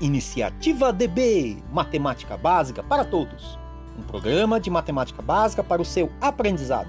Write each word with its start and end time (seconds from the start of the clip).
Iniciativa 0.00 0.92
DB 0.92 1.62
Matemática 1.72 2.36
Básica 2.36 2.82
para 2.82 3.04
Todos 3.04 3.64
um 3.98 4.02
programa 4.02 4.60
de 4.60 4.70
matemática 4.70 5.22
básica 5.22 5.62
para 5.62 5.80
o 5.80 5.84
seu 5.84 6.10
aprendizado. 6.20 6.88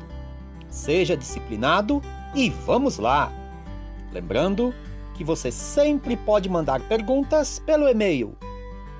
Seja 0.69 1.15
disciplinado 1.15 2.01
e 2.33 2.49
vamos 2.49 2.97
lá! 2.97 3.31
Lembrando 4.11 4.73
que 5.13 5.23
você 5.23 5.51
sempre 5.51 6.17
pode 6.17 6.49
mandar 6.49 6.81
perguntas 6.81 7.59
pelo 7.59 7.87
e-mail 7.87 8.35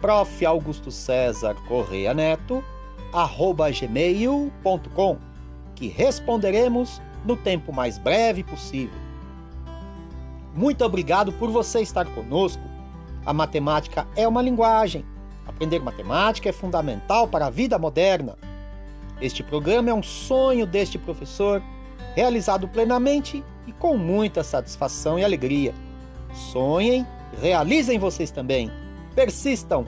prof. 0.02 0.46
Augusto 0.46 0.92
César 0.92 1.56
Correia 1.68 2.14
Neto, 2.14 2.64
arroba 3.12 3.72
gmail.com, 3.72 5.18
que 5.74 5.88
responderemos 5.88 7.02
no 7.26 7.36
tempo 7.36 7.74
mais 7.74 7.98
breve 7.98 8.44
possível. 8.44 9.00
Muito 10.54 10.86
obrigado 10.86 11.34
por 11.34 11.50
você 11.50 11.82
estar 11.82 12.06
conosco. 12.06 12.75
A 13.26 13.34
matemática 13.34 14.08
é 14.16 14.28
uma 14.28 14.42
linguagem. 14.42 15.04
Aprender 15.48 15.80
matemática 15.80 16.50
é 16.50 16.52
fundamental 16.52 17.28
para 17.28 17.48
a 17.48 17.50
vida 17.50 17.80
moderna. 17.80 18.38
Este 19.20 19.42
programa 19.42 19.90
é 19.90 19.94
um 19.94 20.04
sonho 20.04 20.68
deste 20.68 20.98
professor, 20.98 21.62
realizado 22.16 22.68
plenamente 22.68 23.44
e 23.66 23.72
com 23.72 23.98
muita 23.98 24.44
satisfação 24.44 25.18
e 25.18 25.24
alegria. 25.24 25.74
Sonhem, 26.52 27.06
realizem 27.42 27.98
vocês 27.98 28.30
também. 28.30 28.70
Persistam, 29.16 29.86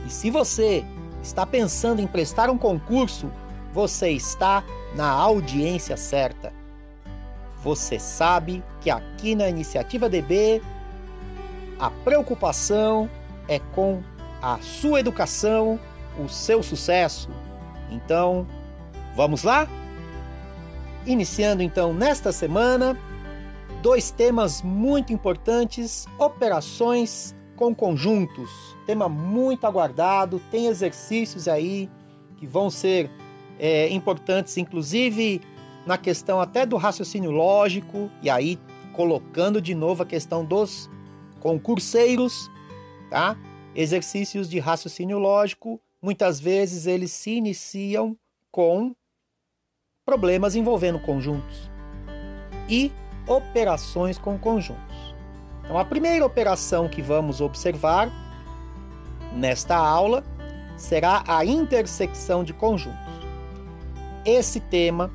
E 0.07 0.11
se 0.11 0.31
você 0.31 0.85
está 1.23 1.47
pensando 1.47 2.01
em 2.01 2.07
prestar 2.07 2.51
um 2.51 2.59
concurso, 2.59 3.31
você 3.73 4.11
está 4.11 4.62
na 4.95 5.09
audiência 5.09 5.97
certa. 5.97 6.53
Você 7.62 7.98
sabe 7.98 8.62
que 8.81 8.91
aqui 8.91 9.35
na 9.35 9.48
Iniciativa 9.48 10.09
DB 10.09 10.62
a 11.79 11.91
preocupação 11.91 13.09
é 13.48 13.59
com 13.59 14.03
a 14.42 14.59
sua 14.61 15.01
educação 15.01 15.81
o 16.19 16.29
seu 16.29 16.62
sucesso. 16.62 17.29
Então, 17.91 18.47
vamos 19.15 19.43
lá? 19.43 19.69
Iniciando 21.07 21.63
então 21.63 21.92
nesta 21.92 22.33
semana, 22.33 22.98
dois 23.83 24.11
temas 24.11 24.63
muito 24.63 25.13
importantes: 25.13 26.07
operações 26.19 27.35
com 27.57 27.75
conjuntos. 27.75 28.51
Tema 28.86 29.08
muito 29.08 29.67
aguardado, 29.67 30.41
tem 30.51 30.67
exercícios 30.67 31.47
aí 31.47 31.91
que 32.36 32.46
vão 32.46 32.70
ser 32.70 33.11
é, 33.58 33.89
importantes, 33.91 34.57
inclusive 34.57 35.41
na 35.86 35.98
questão 35.98 36.41
até 36.41 36.64
do 36.64 36.77
raciocínio 36.77 37.31
lógico, 37.31 38.11
e 38.23 38.31
aí 38.31 38.58
colocando 38.95 39.61
de 39.61 39.75
novo 39.75 40.02
a 40.02 40.07
questão 40.07 40.45
dos 40.45 40.91
concurseiros, 41.41 42.51
tá? 43.11 43.36
Exercícios 43.75 44.48
de 44.48 44.58
raciocínio 44.58 45.19
lógico 45.19 45.81
muitas 46.05 46.39
vezes 46.39 46.87
eles 46.87 47.11
se 47.13 47.31
iniciam 47.31 48.15
com 48.53 48.95
problemas 50.05 50.55
envolvendo 50.55 51.01
conjuntos 51.01 51.70
e 52.69 52.92
operações 53.27 54.19
com 54.19 54.39
conjuntos. 54.39 55.14
Então, 55.64 55.79
a 55.79 55.85
primeira 55.85 56.27
operação 56.27 56.91
que 56.91 57.01
vamos 57.01 57.41
observar 57.41 58.13
nesta 59.33 59.77
aula 59.77 60.23
será 60.77 61.25
a 61.27 61.43
intersecção 61.43 62.45
de 62.45 62.53
conjuntos. 62.53 62.98
Esse 64.27 64.61
tema 64.61 65.11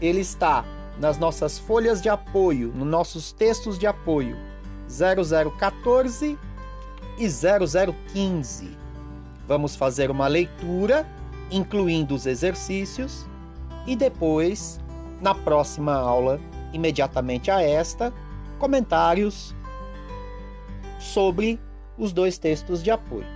ele 0.00 0.20
está 0.20 0.64
nas 0.98 1.16
nossas 1.16 1.60
folhas 1.60 2.02
de 2.02 2.08
apoio, 2.08 2.72
nos 2.74 2.88
nossos 2.88 3.30
textos 3.30 3.78
de 3.78 3.86
apoio 3.86 4.36
0014 4.88 6.36
e 7.18 7.28
0015. 7.28 8.83
Vamos 9.46 9.76
fazer 9.76 10.10
uma 10.10 10.26
leitura, 10.26 11.06
incluindo 11.50 12.14
os 12.14 12.26
exercícios, 12.26 13.26
e 13.86 13.94
depois, 13.94 14.80
na 15.20 15.34
próxima 15.34 15.94
aula, 15.94 16.40
imediatamente 16.72 17.50
a 17.50 17.60
esta, 17.60 18.12
comentários 18.58 19.54
sobre 20.98 21.60
os 21.98 22.12
dois 22.12 22.38
textos 22.38 22.82
de 22.82 22.90
apoio. 22.90 23.26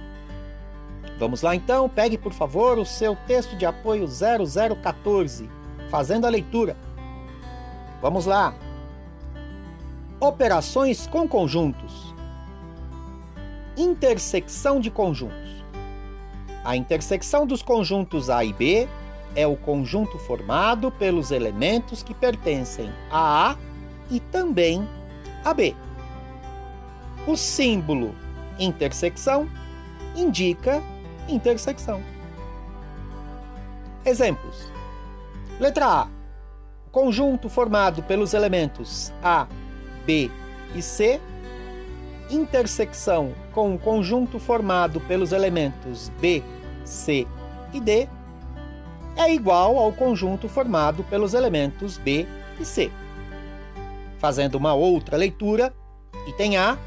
Vamos 1.18 1.42
lá 1.42 1.54
então, 1.54 1.88
pegue 1.88 2.16
por 2.16 2.32
favor 2.32 2.78
o 2.78 2.86
seu 2.86 3.16
texto 3.26 3.56
de 3.56 3.66
apoio 3.66 4.06
0014, 4.06 5.50
fazendo 5.90 6.26
a 6.26 6.30
leitura. 6.30 6.76
Vamos 8.00 8.24
lá. 8.24 8.54
Operações 10.20 11.06
com 11.06 11.28
conjuntos. 11.28 12.14
Intersecção 13.76 14.80
de 14.80 14.90
conjuntos. 14.90 15.47
A 16.68 16.76
intersecção 16.76 17.46
dos 17.46 17.62
conjuntos 17.62 18.28
A 18.28 18.44
e 18.44 18.52
B 18.52 18.86
é 19.34 19.46
o 19.46 19.56
conjunto 19.56 20.18
formado 20.18 20.90
pelos 20.90 21.30
elementos 21.30 22.02
que 22.02 22.12
pertencem 22.12 22.92
a 23.10 23.52
A 23.52 23.56
e 24.10 24.20
também 24.20 24.86
a 25.42 25.54
B. 25.54 25.74
O 27.26 27.38
símbolo 27.38 28.14
intersecção 28.58 29.48
indica 30.14 30.82
intersecção. 31.26 32.02
Exemplos: 34.04 34.70
letra 35.58 36.02
A. 36.02 36.08
Conjunto 36.92 37.48
formado 37.48 38.02
pelos 38.02 38.34
elementos 38.34 39.10
A, 39.22 39.46
B 40.04 40.30
e 40.74 40.82
C 40.82 41.18
intersecção 42.30 43.32
com 43.52 43.74
o 43.74 43.78
conjunto 43.78 44.38
formado 44.38 45.00
pelos 45.00 45.32
elementos 45.32 46.10
B, 46.20 46.42
C 46.88 47.26
e 47.72 47.80
D 47.80 48.08
é 49.14 49.32
igual 49.32 49.78
ao 49.78 49.92
conjunto 49.92 50.48
formado 50.48 51.04
pelos 51.04 51.34
elementos 51.34 51.98
B 51.98 52.26
e 52.58 52.64
C. 52.64 52.90
Fazendo 54.18 54.54
uma 54.54 54.72
outra 54.74 55.16
leitura, 55.16 55.74
item 56.26 56.56
A, 56.56 56.78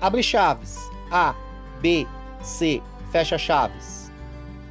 abre 0.00 0.22
chaves, 0.22 0.78
A, 1.10 1.34
B, 1.80 2.06
C, 2.40 2.80
fecha 3.10 3.36
chaves. 3.36 4.12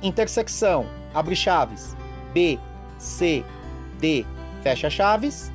Intersecção, 0.01 0.85
abre 1.13 1.35
chaves, 1.35 1.95
B, 2.33 2.59
C, 2.97 3.43
D, 3.99 4.25
fecha 4.61 4.89
chaves, 4.89 5.51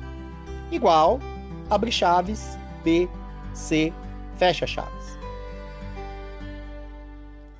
igual, 0.71 1.19
abre 1.69 1.91
chaves, 1.91 2.57
B, 2.83 3.09
C, 3.53 3.91
fecha 4.37 4.67
chaves. 4.67 5.17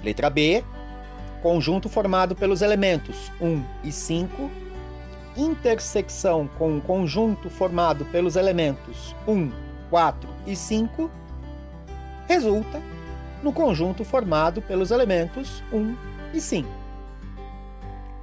Letra 0.04 0.30
B, 0.30 0.64
conjunto 1.44 1.90
formado 1.90 2.38
pelos 2.38 2.62
elementos 2.62 3.30
1 3.42 3.66
e 3.84 3.92
5, 3.92 4.50
intersecção 5.36 6.50
com 6.58 6.78
um 6.78 6.80
conjunto 6.80 7.50
formado 7.50 8.06
pelos 8.06 8.38
elementos 8.38 9.14
1, 9.28 9.52
4 9.90 10.30
e 10.48 10.56
5, 10.56 11.12
resulta 12.30 12.82
no 13.44 13.52
conjunto 13.52 14.06
formado 14.06 14.62
pelos 14.62 14.90
elementos 14.90 15.62
1 15.74 15.98
e 16.34 16.40
5. 16.40 16.70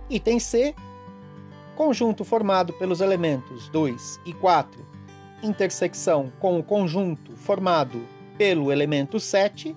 Item 0.08 0.40
C, 0.40 0.74
conjunto 1.76 2.24
formado 2.24 2.72
pelos 2.72 3.02
elementos 3.02 3.68
2 3.68 4.18
e 4.24 4.32
4, 4.32 4.80
intersecção 5.42 6.32
com 6.40 6.58
o 6.58 6.62
conjunto 6.62 7.36
formado 7.36 8.00
pelo 8.38 8.72
elemento 8.72 9.20
7, 9.20 9.76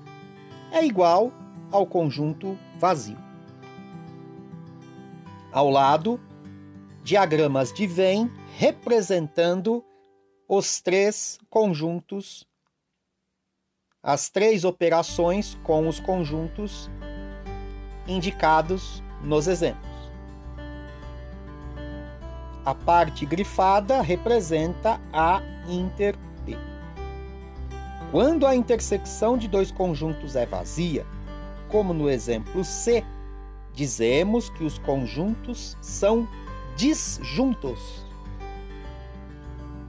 é 0.72 0.86
igual 0.86 1.30
ao 1.70 1.86
conjunto 1.86 2.58
vazio. 2.80 3.23
Ao 5.54 5.70
lado, 5.70 6.20
diagramas 7.04 7.72
de 7.72 7.86
Venn 7.86 8.28
representando 8.58 9.86
os 10.50 10.82
três 10.82 11.38
conjuntos, 11.48 12.44
as 14.02 14.32
três 14.32 14.66
operações 14.66 15.56
com 15.64 15.88
os 15.88 16.00
conjuntos 16.00 16.90
indicados 18.08 19.04
nos 19.22 19.48
exemplos. 19.48 19.92
A 22.66 22.74
parte 22.74 23.24
grifada 23.24 24.02
representa 24.02 25.00
a 25.14 25.40
inter 25.70 26.18
B. 26.44 26.58
Quando 28.10 28.48
a 28.48 28.56
intersecção 28.56 29.38
de 29.38 29.48
dois 29.48 29.70
conjuntos 29.72 30.36
é 30.36 30.48
vazia, 30.48 31.06
como 31.70 31.94
no 31.94 32.10
exemplo 32.10 32.64
C, 32.64 33.04
dizemos 33.74 34.50
que 34.50 34.64
os 34.64 34.78
conjuntos 34.78 35.78
são 35.82 36.28
disjuntos. 36.76 38.04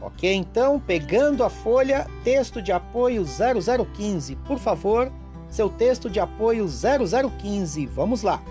Ok, 0.00 0.32
então, 0.34 0.78
pegando 0.78 1.42
a 1.42 1.48
folha, 1.48 2.06
texto 2.22 2.60
de 2.60 2.72
apoio 2.72 3.24
0015, 3.24 4.36
por 4.36 4.58
favor, 4.58 5.10
seu 5.48 5.70
texto 5.70 6.10
de 6.10 6.20
apoio 6.20 6.66
0015, 6.68 7.86
vamos 7.86 8.22
lá. 8.22 8.42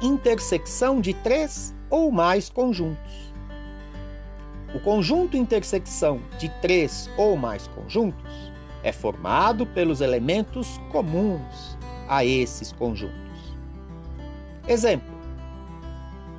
Intersecção 0.00 1.00
de 1.00 1.12
três 1.12 1.74
ou 1.90 2.12
mais 2.12 2.48
conjuntos. 2.48 3.28
O 4.74 4.80
conjunto 4.80 5.36
intersecção 5.36 6.20
de 6.38 6.48
três 6.60 7.10
ou 7.16 7.36
mais 7.36 7.66
conjuntos 7.68 8.52
é 8.82 8.92
formado 8.92 9.66
pelos 9.66 10.00
elementos 10.00 10.78
comuns 10.92 11.76
a 12.06 12.24
esses 12.24 12.70
conjuntos. 12.70 13.27
Exemplo: 14.68 15.08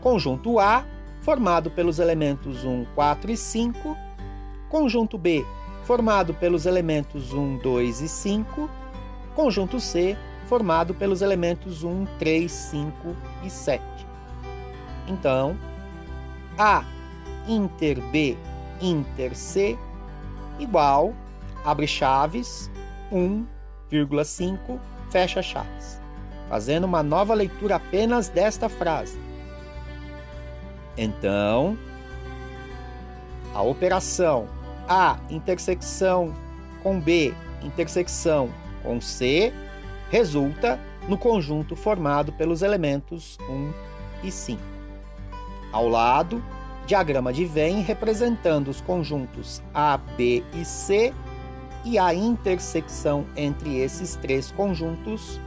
conjunto 0.02 0.60
A, 0.60 0.86
formado 1.22 1.72
pelos 1.72 1.98
elementos 1.98 2.64
1, 2.64 2.86
4 2.94 3.32
e 3.32 3.36
5, 3.36 3.98
conjunto 4.70 5.18
B, 5.18 5.44
formado 5.84 6.34
pelos 6.36 6.68
elementos 6.68 7.34
1, 7.34 7.58
2 7.58 8.02
e 8.02 8.08
5, 8.08 8.70
conjunto 9.36 9.80
C, 9.80 10.16
formado 10.48 10.94
pelos 10.94 11.24
elementos 11.24 11.84
1, 11.84 12.06
3, 12.20 12.52
5 12.52 13.16
e 13.44 13.50
7. 13.50 13.84
Então, 15.08 15.58
A 16.56 16.86
inter 17.48 18.00
B 18.12 18.38
inter 18.80 19.36
C 19.36 19.78
igual, 20.60 21.14
abre 21.66 21.88
chaves, 21.88 22.70
1,5, 23.12 24.80
fecha 25.10 25.42
chaves. 25.42 25.99
Fazendo 26.50 26.86
uma 26.86 27.04
nova 27.04 27.34
leitura 27.34 27.76
apenas 27.76 28.28
desta 28.28 28.68
frase. 28.68 29.20
Então, 30.98 31.78
a 33.54 33.62
operação 33.62 34.48
A 34.88 35.18
intersecção 35.30 36.34
com 36.84 37.00
B 37.00 37.34
intersecção 37.64 38.50
com 38.84 39.00
C 39.02 39.54
resulta 40.10 40.80
no 41.08 41.18
conjunto 41.18 41.76
formado 41.76 42.32
pelos 42.34 42.62
elementos 42.62 43.38
1 43.50 43.74
e 44.24 44.32
5. 44.32 44.62
Ao 45.72 45.88
lado, 45.88 46.44
diagrama 46.86 47.32
de 47.32 47.46
Venn 47.46 47.82
representando 47.82 48.70
os 48.70 48.82
conjuntos 48.82 49.62
A, 49.74 49.98
B 49.98 50.44
e 50.54 50.66
C 50.66 51.14
e 51.86 51.98
a 51.98 52.14
intersecção 52.14 53.26
entre 53.36 53.78
esses 53.78 54.16
três 54.16 54.52
conjuntos, 54.52 55.40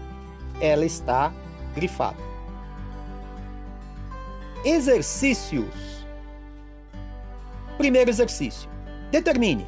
ela 0.62 0.84
está 0.84 1.32
grifada. 1.74 2.22
Exercícios. 4.64 6.06
Primeiro 7.76 8.08
exercício. 8.08 8.70
Determine. 9.10 9.66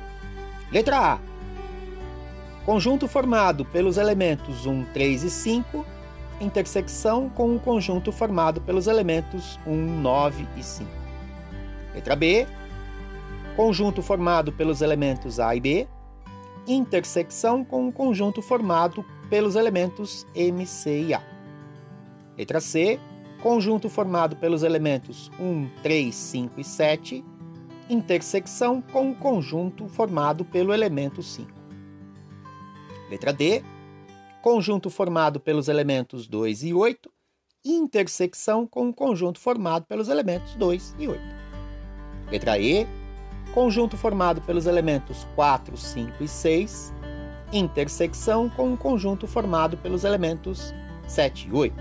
Letra 0.71 1.15
A. 1.15 1.19
Conjunto 2.65 3.09
formado 3.09 3.65
pelos 3.65 3.99
elementos 3.99 4.65
1, 4.65 4.85
3 4.95 5.25
e 5.25 5.31
5, 5.31 5.85
intersecção 6.41 7.29
com 7.29 7.57
o 7.57 7.61
conjunto 7.61 8.13
formado 8.13 8.61
pelos 8.61 8.87
elementos 8.87 9.59
1, 9.67 10.01
9 10.01 10.47
e 10.57 10.63
5. 10.63 10.91
Letra 11.93 12.15
B. 12.15 12.47
Conjunto 13.57 14.01
formado 14.01 14.53
pelos 14.53 14.81
elementos 14.81 15.39
A 15.39 15.55
e 15.55 15.61
B, 15.61 15.89
intersecção 16.67 17.65
com 17.65 17.89
o 17.89 17.93
conjunto 17.93 18.43
formado 18.43 19.05
pelos 19.35 19.57
elementos 19.57 20.25
M, 20.33 20.65
C 20.65 21.07
e 21.07 21.13
A. 21.13 21.21
Letra 22.39 22.61
C. 22.61 23.01
Conjunto 23.43 23.89
formado 23.89 24.37
pelos 24.37 24.63
elementos 24.63 25.29
1, 25.41 25.71
3, 25.83 26.15
5 26.15 26.61
e 26.61 26.65
7, 26.65 27.25
intersecção 27.91 28.81
com 28.81 29.11
o 29.11 29.15
conjunto 29.17 29.89
formado 29.89 30.45
pelo 30.45 30.73
elemento 30.73 31.21
5. 31.21 31.51
Letra 33.11 33.33
D. 33.33 33.65
Conjunto 34.41 34.89
formado 34.89 35.41
pelos 35.41 35.67
elementos 35.67 36.29
2 36.29 36.63
e 36.63 36.73
8, 36.73 37.11
intersecção 37.65 38.69
com 38.69 38.91
o 38.91 38.95
conjunto 38.95 39.41
formado 39.41 39.85
pelos 39.87 40.07
elementos 40.07 40.55
2 40.55 40.95
e 40.97 41.09
8. 41.09 41.21
Letra 42.31 42.57
E. 42.57 42.87
Conjunto 43.53 43.97
formado 43.97 44.41
pelos 44.43 44.67
elementos 44.67 45.27
4, 45.35 45.77
5 45.77 46.23
e 46.23 46.29
6, 46.29 46.95
intersecção 47.59 48.51
com 48.51 48.73
o 48.73 48.77
conjunto 48.77 49.27
formado 49.27 49.77
pelos 49.77 50.03
elementos 50.03 50.75
7 51.07 51.49
e 51.49 51.53
8. 51.53 51.77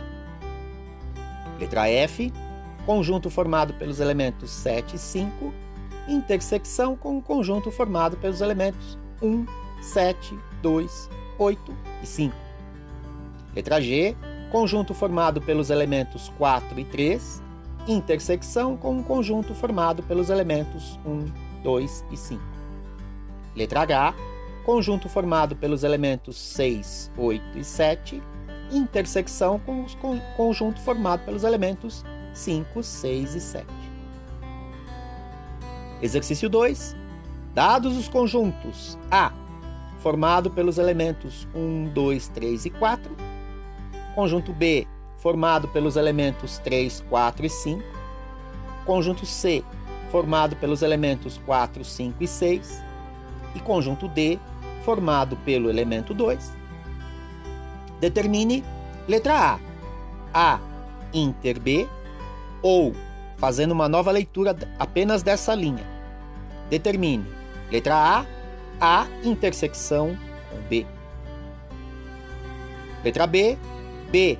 Letra 1.60 1.90
F, 1.90 2.31
conjunto 2.86 3.30
formado 3.30 3.74
pelos 3.74 4.00
elementos 4.00 4.52
7 4.52 4.96
e 4.96 5.00
5, 5.00 5.54
intersecção 6.08 6.96
com 6.96 7.18
o 7.18 7.22
conjunto 7.22 7.72
formado 7.72 8.18
pelos 8.18 8.40
elementos 8.40 8.98
1, 9.22 9.46
7, 9.81 10.38
2, 10.62 11.10
8 11.40 11.78
e 12.04 12.06
5. 12.06 12.36
Letra 13.56 13.81
G, 13.81 14.16
conjunto 14.52 14.94
formado 14.94 15.42
pelos 15.42 15.70
elementos 15.70 16.31
4 16.38 16.80
e 16.80 16.86
3, 16.86 17.42
intersecção 17.88 18.78
com 18.78 19.00
o 19.00 19.04
conjunto 19.04 19.56
formado 19.56 20.04
pelos 20.04 20.30
elementos 20.30 21.00
1, 21.06 21.62
2 21.64 22.06
e 22.12 22.18
5. 22.18 22.44
Letra 23.56 23.81
H, 23.81 24.14
conjunto 24.63 25.10
formado 25.10 25.56
pelos 25.56 25.83
elementos 25.83 26.38
6, 26.38 27.12
8 27.18 27.57
e 27.57 27.63
7, 27.63 28.24
intersecção 28.71 29.60
com 29.60 29.82
o 29.82 30.22
conjunto 30.36 30.79
formado 30.82 31.25
pelos 31.25 31.43
elementos 31.43 32.03
5, 32.34 32.82
6 32.82 33.36
e 33.36 33.39
7. 33.39 33.65
Exercício 36.01 36.50
2. 36.50 36.96
Dados 37.53 37.96
os 37.96 38.10
conjuntos 38.10 38.98
A, 39.12 39.32
formado 40.00 40.50
pelos 40.50 40.77
elementos 40.77 41.48
1, 41.53 41.89
2, 41.93 42.27
3 42.29 42.65
e 42.65 42.70
4, 42.72 43.15
conjunto 44.15 44.51
B, 44.51 44.88
formado 45.17 45.67
pelos 45.67 45.96
elementos 45.96 46.58
3, 46.60 47.03
4 47.08 47.46
e 47.46 47.50
5, 47.50 47.84
conjunto 48.86 49.25
C, 49.25 49.63
formado 50.12 50.55
pelos 50.55 50.82
elementos 50.82 51.39
4, 51.46 51.86
5 51.86 52.24
e 52.24 52.27
6, 52.27 52.84
e 53.55 53.60
conjunto 53.60 54.08
D, 54.08 54.39
formado 54.84 55.36
pelo 55.38 55.70
elemento 55.70 56.13
2, 56.13 56.63
Determine 58.04 58.66
letra 59.08 59.54
A, 59.54 59.60
A 60.34 60.60
inter 61.13 61.58
B, 61.58 61.88
ou, 62.62 62.94
fazendo 63.38 63.72
uma 63.72 63.88
nova 63.88 64.12
leitura 64.12 64.54
apenas 64.78 65.24
dessa 65.24 65.56
linha, 65.56 65.86
determine 66.70 67.25
letra 67.72 67.96
A, 67.96 68.25
A 68.82 69.08
intersecção 69.24 70.18
com 70.50 70.58
B. 70.68 70.86
Letra 73.06 73.25
B, 73.25 73.58
B 74.12 74.38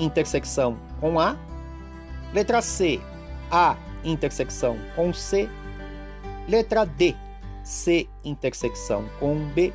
intersecção 0.00 0.76
com 1.00 1.20
A. 1.20 1.36
Letra 2.34 2.60
C, 2.60 3.00
A 3.52 3.76
intersecção 4.02 4.76
com 4.96 5.12
C. 5.12 5.48
Letra 6.48 6.84
D, 6.84 7.14
C 7.66 8.08
intersecção 8.24 9.04
com 9.18 9.34
B. 9.48 9.72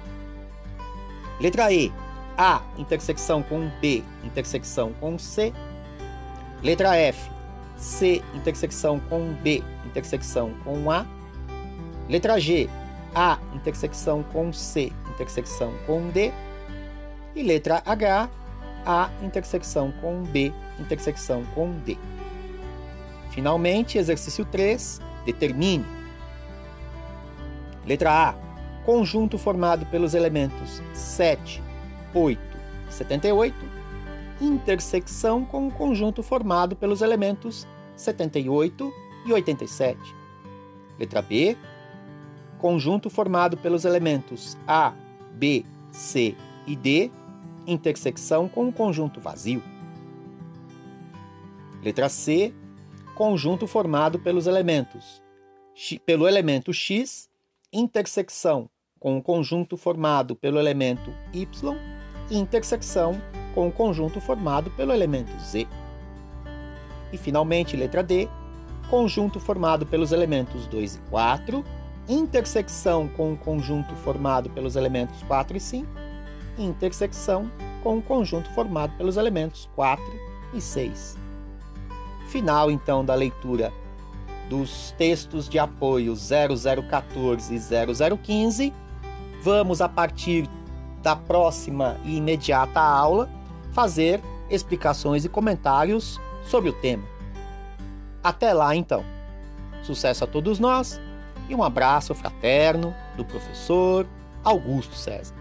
Letra 1.42 1.74
E, 1.74 1.92
a, 2.38 2.62
intersecção 2.78 3.44
com 3.44 3.70
B, 3.82 4.02
intersecção 4.24 4.94
com 4.94 5.20
C. 5.20 5.52
Letra 6.64 6.96
F, 6.96 7.30
C, 7.76 8.22
intersecção 8.34 8.98
com 8.98 9.34
B, 9.34 9.62
intersecção 9.86 10.54
com 10.64 10.90
A. 10.90 11.06
Letra 12.08 12.40
G, 12.40 12.70
A, 13.14 13.38
intersecção 13.54 14.24
com 14.24 14.54
C, 14.54 14.94
intersecção 15.10 15.74
com 15.86 16.08
D. 16.12 16.32
E 17.36 17.44
letra 17.44 17.84
H, 17.86 18.30
A, 18.86 19.10
intersecção 19.22 19.92
com 20.00 20.24
B, 20.24 20.54
intersecção 20.80 21.44
com 21.54 21.74
D. 21.80 21.98
Finalmente, 23.32 23.98
exercício 23.98 24.46
3, 24.46 25.02
determine. 25.26 26.01
Letra 27.86 28.30
A, 28.30 28.36
conjunto 28.86 29.38
formado 29.38 29.86
pelos 29.88 30.14
elementos 30.14 30.82
7, 30.94 31.62
8 32.14 32.42
e 32.90 32.94
78, 32.94 33.56
intersecção 34.40 35.44
com 35.44 35.68
o 35.68 35.72
conjunto 35.72 36.22
formado 36.22 36.76
pelos 36.76 37.02
elementos 37.02 37.68
78 37.96 38.94
e 39.26 39.34
87. 39.34 40.00
Letra 41.00 41.22
B, 41.22 41.58
conjunto 42.60 43.10
formado 43.10 43.58
pelos 43.58 43.86
elementos 43.86 44.58
A, 44.68 44.94
B, 45.34 45.66
C 45.92 46.36
e 46.68 46.76
D, 46.76 47.12
intersecção 47.66 48.48
com 48.48 48.68
o 48.68 48.74
conjunto 48.74 49.20
vazio. 49.20 49.64
Letra 51.84 52.10
C, 52.10 52.54
conjunto 53.16 53.66
formado 53.66 54.20
pelos 54.20 54.46
elementos 54.46 55.22
pelo 56.06 56.28
elemento 56.28 56.74
X, 56.74 57.31
intersecção 57.74 58.70
com 59.00 59.18
o 59.18 59.22
conjunto 59.22 59.78
formado 59.78 60.36
pelo 60.36 60.60
elemento 60.60 61.14
Y 61.34 61.48
e 62.30 62.38
intersecção 62.38 63.20
com 63.56 63.68
o 63.68 63.72
conjunto 63.72 64.20
formado 64.20 64.70
pelo 64.72 64.94
elemento 64.94 65.32
Z. 65.40 65.68
E 67.12 67.18
finalmente, 67.18 67.76
letra 67.76 68.04
D, 68.04 68.30
conjunto 68.90 69.40
formado 69.40 69.86
pelos 69.86 70.12
elementos 70.12 70.68
2 70.68 70.96
e 70.96 71.00
4, 71.10 71.66
intersecção 72.08 73.08
com 73.08 73.34
o 73.34 73.38
conjunto 73.38 73.96
formado 73.96 74.50
pelos 74.50 74.76
elementos 74.76 75.22
4 75.24 75.58
e 75.58 75.60
5, 75.60 75.88
e 76.58 76.64
intersecção 76.64 77.50
com 77.84 77.98
o 77.98 78.02
conjunto 78.02 78.50
formado 78.52 78.96
pelos 78.98 79.18
elementos 79.18 79.70
4 79.76 80.04
e 80.54 80.62
6. 80.62 81.18
Final 82.28 82.70
então 82.72 83.04
da 83.04 83.16
leitura 83.16 83.74
dos 84.52 84.94
textos 84.98 85.48
de 85.48 85.58
apoio 85.58 86.14
0014 86.14 87.56
e 87.56 87.58
0015. 87.58 88.74
Vamos 89.42 89.80
a 89.80 89.88
partir 89.88 90.46
da 91.02 91.16
próxima 91.16 91.98
e 92.04 92.18
imediata 92.18 92.82
aula 92.82 93.30
fazer 93.72 94.20
explicações 94.50 95.24
e 95.24 95.30
comentários 95.30 96.20
sobre 96.44 96.70
o 96.70 96.74
tema. 96.74 97.06
Até 98.22 98.52
lá, 98.52 98.76
então. 98.76 99.06
Sucesso 99.84 100.26
a 100.26 100.28
todos 100.28 100.60
nós 100.60 101.00
e 101.48 101.56
um 101.56 101.64
abraço 101.64 102.14
fraterno 102.14 102.94
do 103.16 103.24
professor 103.24 104.06
Augusto 104.44 104.96
César. 104.96 105.41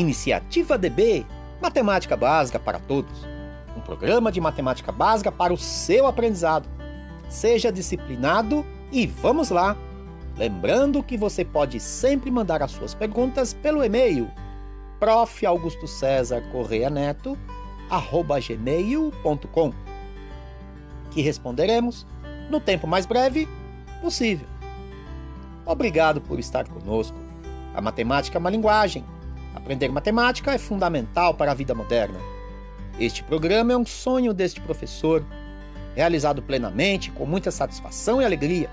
Iniciativa 0.00 0.76
DB 0.76 1.24
Matemática 1.60 2.16
Básica 2.16 2.58
para 2.58 2.78
Todos 2.78 3.30
um 3.76 3.80
programa 3.80 4.30
de 4.30 4.40
matemática 4.40 4.92
básica 4.92 5.32
para 5.32 5.52
o 5.52 5.56
seu 5.56 6.06
aprendizado. 6.06 6.68
Seja 7.28 7.72
disciplinado 7.72 8.64
e 8.92 9.06
vamos 9.06 9.50
lá! 9.50 9.76
Lembrando 10.36 11.02
que 11.02 11.16
você 11.16 11.44
pode 11.44 11.78
sempre 11.80 12.30
mandar 12.30 12.62
as 12.62 12.70
suas 12.70 12.94
perguntas 12.94 13.52
pelo 13.52 13.84
e-mail 13.84 14.30
prof. 14.98 15.44
Augusto 15.46 15.86
César 15.86 16.42
Correia 16.52 16.90
Neto, 16.90 17.36
arroba 17.88 18.38
gmail.com, 18.40 19.72
que 21.10 21.20
responderemos 21.20 22.06
no 22.50 22.60
tempo 22.60 22.86
mais 22.86 23.06
breve 23.06 23.48
possível. 24.00 24.46
Obrigado 25.66 26.20
por 26.20 26.38
estar 26.38 26.66
conosco. 26.68 27.16
A 27.74 27.80
matemática 27.80 28.38
é 28.38 28.40
uma 28.40 28.50
linguagem. 28.50 29.04
Aprender 29.60 29.88
matemática 29.90 30.52
é 30.52 30.58
fundamental 30.58 31.34
para 31.34 31.52
a 31.52 31.54
vida 31.54 31.74
moderna. 31.74 32.18
Este 32.98 33.22
programa 33.22 33.72
é 33.72 33.76
um 33.76 33.84
sonho 33.84 34.32
deste 34.32 34.60
professor, 34.60 35.24
realizado 35.94 36.42
plenamente, 36.42 37.10
com 37.10 37.26
muita 37.26 37.50
satisfação 37.50 38.20
e 38.20 38.24
alegria. 38.24 38.70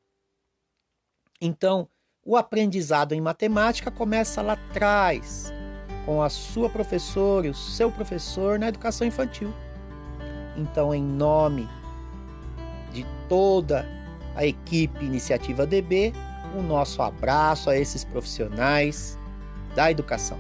Então, 1.41 1.89
o 2.25 2.37
aprendizado 2.37 3.13
em 3.13 3.21
matemática 3.21 3.91
começa 3.91 4.41
lá 4.43 4.53
atrás, 4.53 5.53
com 6.07 6.23
a 6.23 6.29
sua 6.29 6.71
professora 6.71 7.47
e 7.47 7.51
o 7.51 7.55
seu 7.55 7.91
professor 7.91 8.59
na 8.59 8.69
educação 8.69 9.07
infantil. 9.07 9.53
Então, 10.57 10.95
em 10.95 11.03
nome 11.03 11.69
de 12.93 13.05
toda 13.29 13.87
a 14.35 14.45
equipe 14.45 15.05
Iniciativa 15.05 15.67
DB, 15.67 16.13
o 16.57 16.63
nosso 16.63 17.03
abraço 17.03 17.71
a 17.71 17.77
esses 17.77 18.05
profissionais 18.05 19.19
da 19.75 19.91
educação. 19.91 20.39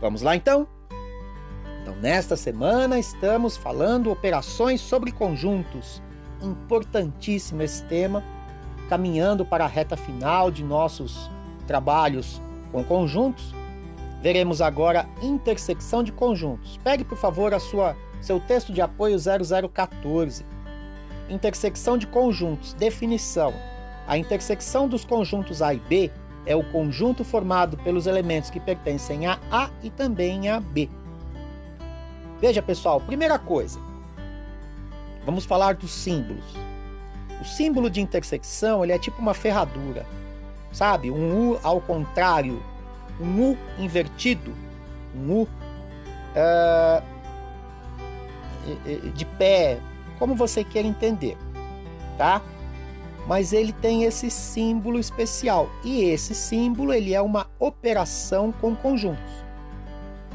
Vamos 0.00 0.22
lá 0.22 0.34
então? 0.34 0.66
Então, 1.90 2.00
nesta 2.00 2.36
semana 2.36 3.00
estamos 3.00 3.56
falando 3.56 4.12
operações 4.12 4.80
sobre 4.80 5.10
conjuntos. 5.10 6.00
Importantíssimo 6.40 7.62
esse 7.62 7.82
tema, 7.84 8.22
caminhando 8.88 9.44
para 9.44 9.64
a 9.64 9.68
reta 9.68 9.96
final 9.96 10.52
de 10.52 10.62
nossos 10.62 11.28
trabalhos 11.66 12.40
com 12.70 12.84
conjuntos. 12.84 13.52
Veremos 14.22 14.60
agora 14.60 15.08
intersecção 15.20 16.04
de 16.04 16.12
conjuntos. 16.12 16.76
Pegue, 16.76 17.02
por 17.02 17.18
favor, 17.18 17.52
a 17.52 17.58
sua 17.58 17.96
seu 18.20 18.38
texto 18.38 18.72
de 18.72 18.80
apoio 18.80 19.16
0014. 19.18 20.46
Intersecção 21.28 21.98
de 21.98 22.06
conjuntos. 22.06 22.72
Definição. 22.74 23.52
A 24.06 24.16
intersecção 24.16 24.86
dos 24.86 25.04
conjuntos 25.04 25.60
A 25.60 25.74
e 25.74 25.80
B 25.80 26.08
é 26.46 26.54
o 26.54 26.62
conjunto 26.70 27.24
formado 27.24 27.76
pelos 27.78 28.06
elementos 28.06 28.48
que 28.48 28.60
pertencem 28.60 29.26
a 29.26 29.40
A 29.50 29.70
e 29.82 29.90
também 29.90 30.48
a 30.48 30.60
B. 30.60 30.88
Veja, 32.40 32.62
pessoal, 32.62 33.00
primeira 33.02 33.38
coisa, 33.38 33.78
vamos 35.26 35.44
falar 35.44 35.74
dos 35.74 35.92
símbolos. 35.92 36.44
O 37.38 37.44
símbolo 37.44 37.90
de 37.90 38.00
intersecção 38.00 38.82
ele 38.82 38.92
é 38.92 38.98
tipo 38.98 39.20
uma 39.20 39.34
ferradura, 39.34 40.06
sabe? 40.72 41.10
Um 41.10 41.50
U 41.50 41.60
ao 41.62 41.82
contrário, 41.82 42.62
um 43.20 43.50
U 43.50 43.58
invertido, 43.78 44.54
um 45.14 45.42
U 45.42 45.48
uh, 46.34 47.02
de 49.14 49.24
pé, 49.26 49.78
como 50.18 50.34
você 50.34 50.64
quer 50.64 50.86
entender, 50.86 51.36
tá? 52.16 52.40
Mas 53.26 53.52
ele 53.52 53.72
tem 53.72 54.04
esse 54.04 54.30
símbolo 54.30 54.98
especial 54.98 55.68
e 55.84 56.04
esse 56.04 56.34
símbolo 56.34 56.94
ele 56.94 57.14
é 57.14 57.20
uma 57.20 57.46
operação 57.58 58.50
com 58.50 58.74
conjuntos. 58.74 59.44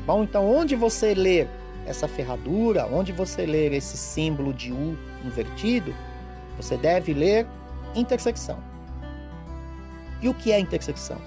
Bom, 0.06 0.24
então 0.24 0.48
onde 0.56 0.76
você 0.76 1.16
ler 1.16 1.50
essa 1.86 2.08
ferradura, 2.08 2.88
onde 2.88 3.12
você 3.12 3.46
ler 3.46 3.74
esse 3.74 3.98
símbolo 3.98 4.54
de 4.54 4.72
U 4.72 4.98
invertido, 5.24 5.94
você 6.58 6.78
deve 6.78 7.14
ler 7.14 7.48
intersecção. 7.94 8.58
E 10.22 10.30
o 10.30 10.34
que 10.34 10.52
é 10.52 10.60
intersecção? 10.60 11.18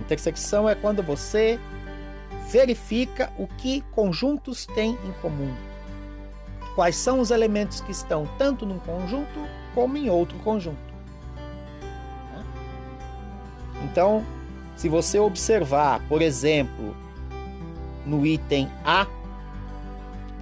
Intersecção 0.00 0.68
é 0.68 0.74
quando 0.74 1.02
você 1.02 1.58
verifica 2.50 3.32
o 3.38 3.46
que 3.46 3.80
conjuntos 3.92 4.66
têm 4.66 4.98
em 5.04 5.12
comum. 5.22 5.54
Quais 6.74 6.96
são 6.96 7.20
os 7.20 7.30
elementos 7.30 7.80
que 7.80 7.92
estão 7.92 8.28
tanto 8.36 8.66
num 8.66 8.78
conjunto 8.80 9.40
como 9.74 9.96
em 9.96 10.08
outro 10.08 10.38
conjunto. 10.38 10.94
Então, 13.82 14.24
se 14.76 14.88
você 14.88 15.18
observar, 15.18 16.00
por 16.08 16.22
exemplo, 16.22 16.96
no 18.06 18.24
item 18.24 18.70
A, 18.84 19.06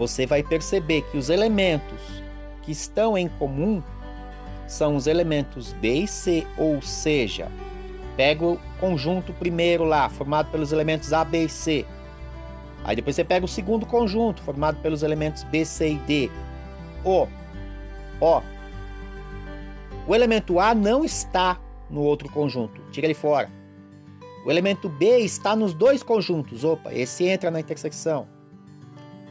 você 0.02 0.26
vai 0.26 0.42
perceber 0.42 1.02
que 1.02 1.16
os 1.16 1.30
elementos 1.30 2.00
que 2.62 2.72
estão 2.72 3.16
em 3.16 3.28
comum 3.28 3.80
são 4.66 4.96
os 4.96 5.06
elementos 5.06 5.72
B 5.74 6.00
e 6.00 6.08
C, 6.08 6.44
ou 6.58 6.82
seja, 6.82 7.48
pega 8.16 8.44
o 8.44 8.58
conjunto 8.80 9.32
primeiro 9.32 9.84
lá, 9.84 10.08
formado 10.08 10.50
pelos 10.50 10.72
elementos 10.72 11.12
A, 11.12 11.24
B 11.24 11.44
e 11.44 11.48
C. 11.48 11.86
Aí 12.84 12.96
depois 12.96 13.14
você 13.14 13.22
pega 13.22 13.44
o 13.44 13.48
segundo 13.48 13.86
conjunto, 13.86 14.42
formado 14.42 14.80
pelos 14.80 15.04
elementos 15.04 15.44
B, 15.44 15.64
C 15.64 15.92
e 15.92 15.98
D. 15.98 16.30
O, 17.04 17.28
ó, 18.20 18.42
o 20.08 20.14
elemento 20.16 20.58
A 20.58 20.74
não 20.74 21.04
está 21.04 21.60
no 21.88 22.00
outro 22.00 22.28
conjunto, 22.28 22.80
tira 22.90 23.06
ele 23.06 23.14
fora. 23.14 23.48
O 24.44 24.50
elemento 24.50 24.88
B 24.88 25.18
está 25.18 25.54
nos 25.54 25.72
dois 25.72 26.02
conjuntos, 26.02 26.64
opa, 26.64 26.92
esse 26.92 27.24
entra 27.24 27.52
na 27.52 27.60
intersecção. 27.60 28.26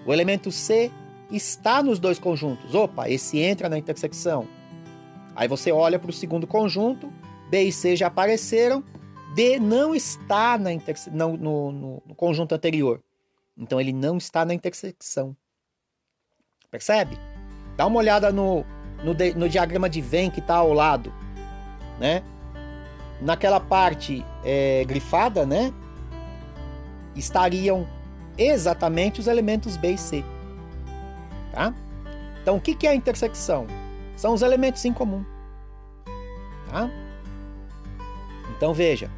O 0.05 0.13
elemento 0.13 0.51
C 0.51 0.91
está 1.31 1.81
nos 1.81 1.99
dois 1.99 2.19
conjuntos, 2.19 2.75
opa, 2.75 3.09
esse 3.09 3.39
entra 3.39 3.69
na 3.69 3.77
intersecção. 3.77 4.47
Aí 5.35 5.47
você 5.47 5.71
olha 5.71 5.97
para 5.97 6.09
o 6.09 6.13
segundo 6.13 6.45
conjunto, 6.45 7.11
B 7.49 7.63
e 7.63 7.71
C 7.71 7.95
já 7.95 8.07
apareceram, 8.07 8.83
D 9.33 9.59
não 9.59 9.95
está 9.95 10.57
na 10.57 10.73
interse... 10.73 11.09
não, 11.09 11.37
no, 11.37 11.71
no, 11.71 12.03
no 12.05 12.15
conjunto 12.15 12.53
anterior. 12.53 13.01
Então 13.57 13.79
ele 13.79 13.93
não 13.93 14.17
está 14.17 14.43
na 14.43 14.53
intersecção. 14.53 15.35
Percebe? 16.69 17.17
Dá 17.77 17.85
uma 17.85 17.99
olhada 17.99 18.31
no, 18.31 18.65
no, 19.03 19.13
no 19.35 19.49
diagrama 19.49 19.89
de 19.89 20.01
Venn 20.01 20.29
que 20.29 20.39
está 20.39 20.55
ao 20.55 20.73
lado, 20.73 21.13
né? 21.99 22.23
Naquela 23.21 23.59
parte 23.59 24.25
é, 24.43 24.83
grifada, 24.85 25.45
né? 25.45 25.71
Estariam 27.15 27.87
exatamente 28.47 29.19
os 29.19 29.27
elementos 29.27 29.77
B 29.77 29.93
e 29.93 29.97
C, 29.97 30.23
tá? 31.51 31.73
Então 32.41 32.57
o 32.57 32.61
que, 32.61 32.87
é 32.87 32.91
a 32.91 32.95
intersecção? 32.95 33.67
São 34.15 34.33
os 34.33 34.41
elementos 34.41 34.83
em 34.85 34.93
comum, 34.93 35.25
tá? 36.69 36.89
Então 38.55 38.73
veja, 38.73 39.09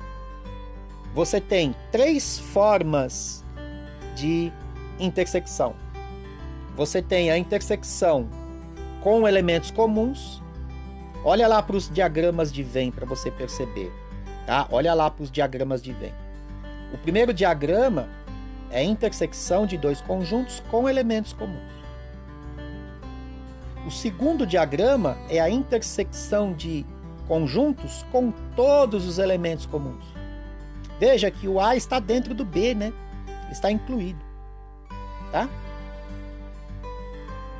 você 1.13 1.39
tem 1.39 1.75
três 1.91 2.39
formas 2.39 3.43
de 4.15 4.51
intersecção. 4.99 5.75
Você 6.75 7.01
tem 7.01 7.29
a 7.29 7.37
intersecção 7.37 8.27
com 9.01 9.27
elementos 9.27 9.69
comuns. 9.69 10.41
Olha 11.23 11.47
lá 11.47 11.61
para 11.61 11.75
os 11.75 11.89
diagramas 11.89 12.51
de 12.51 12.63
Venn 12.63 12.91
para 12.91 13.05
você 13.05 13.29
perceber, 13.29 13.91
tá? 14.45 14.67
Olha 14.71 14.93
lá 14.93 15.09
para 15.09 15.23
os 15.23 15.31
diagramas 15.31 15.81
de 15.81 15.93
Venn. 15.93 16.13
O 16.93 16.97
primeiro 16.97 17.33
diagrama 17.33 18.07
é 18.73 18.79
a 18.79 18.83
intersecção 18.83 19.67
de 19.67 19.77
dois 19.77 20.01
conjuntos 20.01 20.61
com 20.71 20.89
elementos 20.89 21.31
comuns. 21.31 21.71
O 23.85 23.91
segundo 23.91 24.47
diagrama 24.47 25.15
é 25.29 25.39
a 25.39 25.49
intersecção 25.49 26.53
de 26.53 26.83
conjuntos 27.27 28.03
com 28.11 28.33
todos 28.55 29.05
os 29.05 29.19
elementos 29.19 29.67
comuns. 29.67 30.03
Veja 30.99 31.29
que 31.29 31.47
o 31.47 31.59
A 31.59 31.75
está 31.75 31.99
dentro 31.99 32.33
do 32.33 32.43
B, 32.43 32.73
né? 32.73 32.91
Está 33.51 33.71
incluído. 33.71 34.19
Tá? 35.31 35.47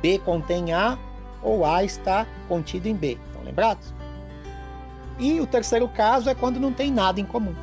B 0.02 0.18
contém 0.18 0.72
A 0.72 0.98
ou 1.42 1.64
A 1.64 1.84
está 1.84 2.26
contido 2.48 2.88
em 2.88 2.94
B. 2.94 3.18
Estão 3.28 3.44
lembrados? 3.44 3.94
E 5.18 5.40
o 5.40 5.46
terceiro 5.46 5.88
caso 5.88 6.28
é 6.28 6.34
quando 6.34 6.58
não 6.58 6.72
tem 6.72 6.90
nada 6.90 7.20
em 7.20 7.24
comum. 7.24 7.54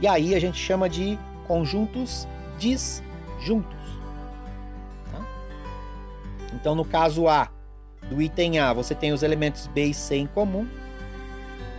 E 0.00 0.06
aí 0.06 0.34
a 0.34 0.40
gente 0.40 0.58
chama 0.58 0.86
de 0.88 1.18
conjuntos 1.46 2.28
disjuntos. 2.64 3.76
Tá? 5.12 5.26
Então, 6.54 6.74
no 6.74 6.84
caso 6.84 7.28
A, 7.28 7.50
do 8.08 8.20
item 8.22 8.58
A, 8.58 8.72
você 8.72 8.94
tem 8.94 9.12
os 9.12 9.22
elementos 9.22 9.66
B 9.66 9.86
e 9.86 9.94
C 9.94 10.16
em 10.16 10.26
comum. 10.26 10.66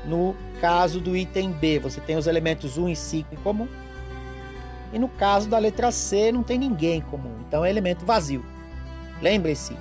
No 0.05 0.35
caso 0.61 0.99
do 0.99 1.17
item 1.17 1.51
B, 1.51 1.79
você 1.79 1.99
tem 1.99 2.15
os 2.15 2.27
elementos 2.27 2.77
1 2.77 2.89
e 2.89 2.95
5 2.95 3.33
em 3.33 3.37
comum. 3.37 3.67
E 4.93 4.99
no 4.99 5.09
caso 5.09 5.49
da 5.49 5.57
letra 5.57 5.91
C, 5.91 6.31
não 6.31 6.43
tem 6.43 6.59
ninguém 6.59 6.99
em 6.99 7.01
comum. 7.01 7.35
Então 7.47 7.65
é 7.65 7.69
elemento 7.69 8.05
vazio. 8.05 8.45
Lembre-se, 9.21 9.75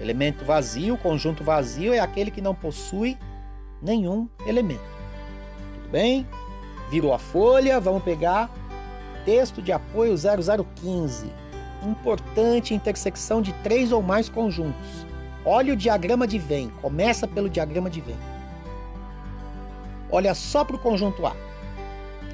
elemento 0.00 0.44
vazio, 0.44 0.96
conjunto 0.96 1.44
vazio, 1.44 1.92
é 1.92 1.98
aquele 1.98 2.30
que 2.30 2.40
não 2.40 2.54
possui 2.54 3.18
nenhum 3.82 4.28
elemento. 4.46 4.82
Tudo 5.74 5.90
bem? 5.90 6.26
Virou 6.90 7.12
a 7.12 7.18
folha, 7.18 7.78
vamos 7.78 8.02
pegar 8.02 8.50
texto 9.24 9.62
de 9.62 9.72
apoio 9.72 10.14
0015. 10.16 11.32
Importante 11.82 12.74
intersecção 12.74 13.40
de 13.40 13.52
três 13.62 13.92
ou 13.92 14.02
mais 14.02 14.28
conjuntos. 14.28 15.06
Olha 15.44 15.72
o 15.72 15.76
diagrama 15.76 16.26
de 16.26 16.38
Venn. 16.38 16.68
Começa 16.82 17.26
pelo 17.26 17.48
diagrama 17.48 17.88
de 17.88 18.00
Venn. 18.00 18.18
Olha 20.10 20.34
só 20.34 20.64
para 20.64 20.76
o 20.76 20.78
conjunto 20.78 21.24
A. 21.26 21.34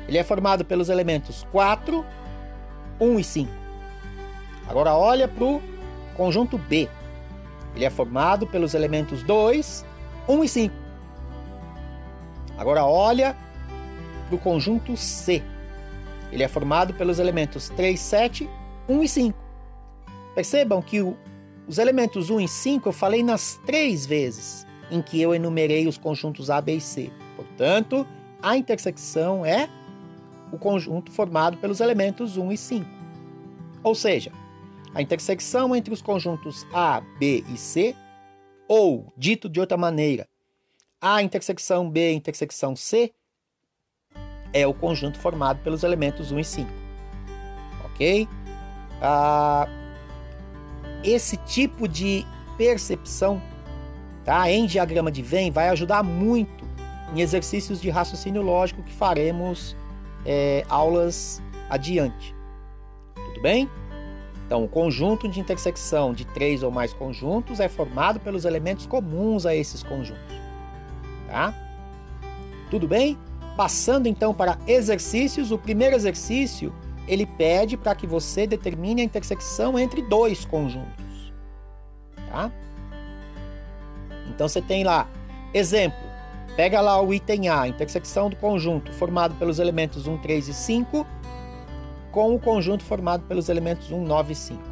Ele 0.08 0.18
é 0.18 0.24
formado 0.24 0.64
pelos 0.64 0.88
elementos 0.88 1.46
4, 1.52 2.04
1 3.00 3.18
e 3.18 3.24
5. 3.24 3.52
Agora 4.68 4.94
olha 4.94 5.28
para 5.28 5.44
o 5.44 5.62
conjunto 6.16 6.58
B. 6.58 6.88
Ele 7.74 7.84
é 7.84 7.90
formado 7.90 8.46
pelos 8.46 8.74
elementos 8.74 9.22
2, 9.22 9.84
1 10.28 10.44
e 10.44 10.48
5. 10.48 10.74
Agora 12.58 12.84
olha 12.84 13.36
para 14.26 14.36
o 14.36 14.38
conjunto 14.38 14.96
C. 14.96 15.42
Ele 16.32 16.42
é 16.42 16.48
formado 16.48 16.94
pelos 16.94 17.18
elementos 17.18 17.68
3, 17.70 17.98
7, 17.98 18.48
1 18.88 19.02
e 19.02 19.08
5. 19.08 19.38
Percebam 20.34 20.82
que 20.82 21.00
o, 21.00 21.16
os 21.66 21.78
elementos 21.78 22.30
1 22.30 22.40
e 22.40 22.48
5 22.48 22.88
eu 22.88 22.92
falei 22.92 23.22
nas 23.22 23.60
três 23.64 24.04
vezes 24.04 24.66
em 24.90 25.02
que 25.02 25.20
eu 25.20 25.34
enumerei 25.34 25.86
os 25.86 25.98
conjuntos 25.98 26.50
A, 26.50 26.60
B 26.60 26.76
e 26.76 26.80
C. 26.80 27.10
Portanto, 27.34 28.06
a 28.42 28.56
intersecção 28.56 29.44
é 29.44 29.68
o 30.52 30.58
conjunto 30.58 31.10
formado 31.10 31.56
pelos 31.56 31.80
elementos 31.80 32.36
1 32.36 32.52
e 32.52 32.56
5. 32.56 32.90
Ou 33.82 33.94
seja, 33.94 34.32
a 34.94 35.02
intersecção 35.02 35.74
entre 35.74 35.92
os 35.92 36.02
conjuntos 36.02 36.66
A, 36.72 37.00
B 37.18 37.44
e 37.52 37.56
C, 37.56 37.94
ou, 38.68 39.12
dito 39.16 39.48
de 39.48 39.60
outra 39.60 39.76
maneira, 39.76 40.28
a 41.00 41.22
intersecção 41.22 41.88
B 41.88 42.12
intersecção 42.12 42.74
C, 42.74 43.12
é 44.56 44.66
o 44.66 44.72
conjunto 44.72 45.18
formado 45.18 45.60
pelos 45.62 45.82
elementos 45.82 46.32
1 46.32 46.38
e 46.38 46.44
5. 46.44 46.70
Ok? 47.84 48.28
Ah, 49.02 49.68
esse 51.04 51.36
tipo 51.38 51.86
de 51.86 52.24
percepção 52.56 53.40
tá, 54.24 54.50
em 54.50 54.66
diagrama 54.66 55.10
de 55.10 55.22
Venn 55.22 55.52
vai 55.52 55.68
ajudar 55.68 56.02
muito 56.02 56.64
em 57.14 57.20
exercícios 57.20 57.80
de 57.80 57.90
raciocínio 57.90 58.42
lógico 58.42 58.82
que 58.82 58.92
faremos 58.92 59.76
é, 60.24 60.64
aulas 60.68 61.42
adiante. 61.68 62.34
Tudo 63.14 63.42
bem? 63.42 63.70
Então, 64.46 64.64
o 64.64 64.68
conjunto 64.68 65.28
de 65.28 65.40
intersecção 65.40 66.12
de 66.12 66.24
três 66.24 66.62
ou 66.62 66.70
mais 66.70 66.92
conjuntos 66.92 67.60
é 67.60 67.68
formado 67.68 68.20
pelos 68.20 68.44
elementos 68.44 68.86
comuns 68.86 69.44
a 69.44 69.54
esses 69.54 69.82
conjuntos. 69.82 70.34
Tá? 71.26 71.52
Tudo 72.70 72.86
bem? 72.88 73.18
Passando 73.56 74.06
então 74.06 74.34
para 74.34 74.58
exercícios, 74.66 75.50
o 75.50 75.58
primeiro 75.58 75.96
exercício 75.96 76.74
ele 77.08 77.24
pede 77.24 77.76
para 77.76 77.94
que 77.94 78.06
você 78.06 78.46
determine 78.46 79.00
a 79.00 79.04
intersecção 79.04 79.78
entre 79.78 80.02
dois 80.02 80.44
conjuntos. 80.44 81.32
Tá? 82.30 82.50
Então 84.28 84.48
você 84.48 84.60
tem 84.60 84.84
lá, 84.84 85.08
exemplo, 85.54 86.06
Pega 86.56 86.80
lá 86.80 86.98
o 87.02 87.12
item 87.12 87.50
A, 87.50 87.68
intersecção 87.68 88.30
do 88.30 88.36
conjunto 88.36 88.90
formado 88.94 89.34
pelos 89.34 89.58
elementos 89.58 90.06
1, 90.06 90.16
3 90.16 90.48
e 90.48 90.54
5 90.54 91.06
com 92.10 92.34
o 92.34 92.38
conjunto 92.38 92.82
formado 92.82 93.24
pelos 93.24 93.50
elementos 93.50 93.92
1, 93.92 94.02
9 94.02 94.32
e 94.32 94.34
5. 94.34 94.62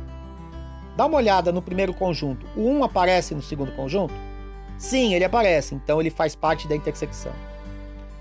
Dá 0.97 1.05
uma 1.05 1.19
olhada 1.19 1.53
no 1.53 1.61
primeiro 1.61 1.93
conjunto. 1.93 2.47
O 2.57 2.71
1 2.71 2.85
aparece 2.85 3.35
no 3.35 3.43
segundo 3.43 3.71
conjunto? 3.73 4.15
Sim, 4.79 5.13
ele 5.13 5.27
aparece, 5.27 5.75
então 5.75 6.01
ele 6.01 6.09
faz 6.09 6.35
parte 6.35 6.67
da 6.67 6.75
intersecção. 6.75 7.33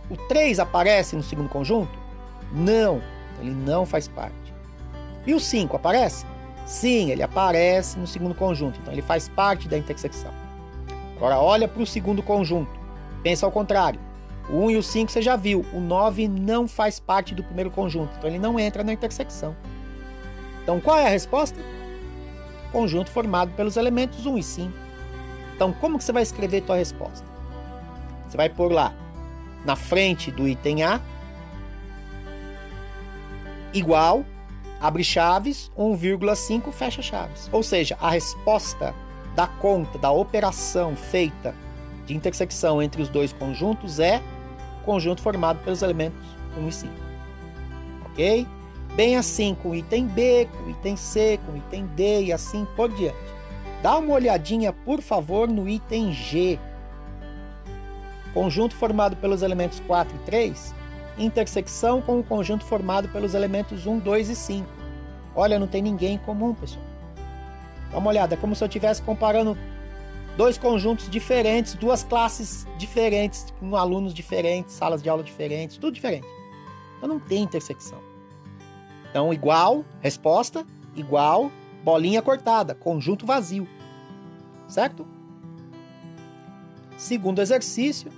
O 0.10 0.18
3 0.28 0.60
aparece 0.60 1.16
no 1.16 1.24
segundo 1.24 1.50
conjunto? 1.50 1.98
Não, 2.52 3.02
ele 3.40 3.52
não 3.52 3.86
faz 3.86 4.08
parte. 4.08 4.54
E 5.26 5.34
o 5.34 5.40
5 5.40 5.76
aparece? 5.76 6.26
Sim, 6.66 7.12
ele 7.12 7.24
aparece 7.24 7.98
no 7.98 8.08
segundo 8.08 8.36
conjunto, 8.36 8.80
então 8.82 8.94
ele 8.94 9.02
faz 9.02 9.28
parte 9.30 9.68
da 9.68 9.78
intersecção. 9.78 10.32
Agora 11.16 11.40
olha 11.40 11.68
para 11.68 11.82
o 11.82 11.86
segundo 11.86 12.22
conjunto. 12.22 12.72
Pensa 13.22 13.46
ao 13.46 13.52
contrário. 13.52 14.00
O 14.50 14.66
1 14.66 14.72
e 14.72 14.78
o 14.78 14.84
5 14.84 15.12
você 15.12 15.22
já 15.22 15.38
viu. 15.38 15.66
O 15.74 15.80
9 15.80 16.28
não 16.28 16.68
faz 16.68 17.00
parte 17.00 17.34
do 17.34 17.44
primeiro 17.44 17.72
conjunto, 17.72 18.14
então 18.18 18.30
ele 18.30 18.40
não 18.40 18.60
entra 18.60 18.84
na 18.84 18.92
intersecção. 18.92 19.56
Então 20.62 20.82
qual 20.82 20.98
é 20.98 21.06
a 21.06 21.10
resposta? 21.10 21.58
Conjunto 22.72 23.10
formado 23.10 23.52
pelos 23.54 23.78
elementos 23.78 24.26
1 24.26 24.38
e 24.38 24.44
5. 24.44 24.74
Então 25.56 25.72
como 25.72 25.98
que 25.98 26.04
você 26.04 26.12
vai 26.12 26.24
escrever 26.24 26.62
tua 26.62 26.76
resposta? 26.76 27.26
Você 28.28 28.36
vai 28.36 28.50
pôr 28.50 28.72
lá 28.72 28.94
na 29.66 29.76
frente 29.76 30.32
do 30.32 30.48
item 30.48 30.84
A 30.84 31.00
igual 33.74 34.26
abre 34.80 35.04
chaves 35.04 35.72
1,5 35.78 36.72
fecha 36.72 37.02
chaves. 37.02 37.50
Ou 37.52 37.64
seja, 37.64 37.98
a 38.00 38.10
resposta 38.10 38.94
da 39.36 39.48
conta 39.48 39.98
da 39.98 40.12
operação 40.12 40.96
feita 40.96 41.56
de 42.06 42.16
intersecção 42.16 42.82
entre 42.82 43.02
os 43.02 43.10
dois 43.10 43.34
conjuntos 43.34 44.00
é 44.00 44.22
conjunto 44.86 45.22
formado 45.22 45.64
pelos 45.64 45.82
elementos 45.82 46.22
1 46.58 46.68
e 46.68 46.72
5. 46.72 46.94
OK? 48.06 48.48
Bem 48.96 49.16
assim 49.16 49.56
com 49.56 49.74
item 49.74 50.06
B, 50.06 50.48
com 50.52 50.70
item 50.70 50.96
C, 50.96 51.40
com 51.46 51.58
item 51.58 51.88
D 51.96 52.26
e 52.26 52.34
assim 52.34 52.68
por 52.76 52.90
diante. 52.90 53.18
Dá 53.82 53.98
uma 53.98 54.14
olhadinha, 54.14 54.72
por 54.72 55.02
favor, 55.02 55.48
no 55.48 55.68
item 55.68 56.14
G. 56.14 56.60
Conjunto 58.34 58.76
formado 58.76 59.16
pelos 59.18 59.42
elementos 59.42 59.80
4 59.82 60.16
e 60.16 60.20
3, 60.20 60.76
intersecção 61.18 62.02
com 62.02 62.20
o 62.20 62.24
conjunto 62.24 62.66
formado 62.66 63.08
pelos 63.10 63.34
elementos 63.34 63.86
1, 63.86 64.00
2 64.00 64.30
e 64.30 64.36
5. 64.36 64.68
Olha, 65.36 65.60
não 65.60 65.68
tem 65.68 65.82
ninguém 65.82 66.16
em 66.16 66.18
comum, 66.18 66.54
pessoal. 66.54 66.84
Dá 67.92 67.98
uma 67.98 68.10
olhada, 68.10 68.34
é 68.34 68.38
como 68.38 68.56
se 68.56 68.64
eu 68.64 68.68
estivesse 68.68 69.02
comparando 69.02 69.58
dois 70.36 70.58
conjuntos 70.58 71.10
diferentes, 71.10 71.76
duas 71.76 72.04
classes 72.04 72.66
diferentes, 72.78 73.54
com 73.60 73.76
alunos 73.76 74.14
diferentes, 74.14 74.74
salas 74.74 75.02
de 75.02 75.10
aula 75.10 75.24
diferentes, 75.24 75.78
tudo 75.78 75.94
diferente. 75.94 76.28
Então 76.98 77.08
não 77.08 77.20
tem 77.20 77.44
intersecção. 77.44 78.00
Então, 79.10 79.32
igual, 79.32 79.86
resposta, 80.02 80.66
igual, 80.96 81.52
bolinha 81.84 82.22
cortada, 82.22 82.74
conjunto 82.74 83.28
vazio. 83.28 83.68
Certo? 84.68 85.06
Segundo 86.98 87.40
exercício, 87.40 88.12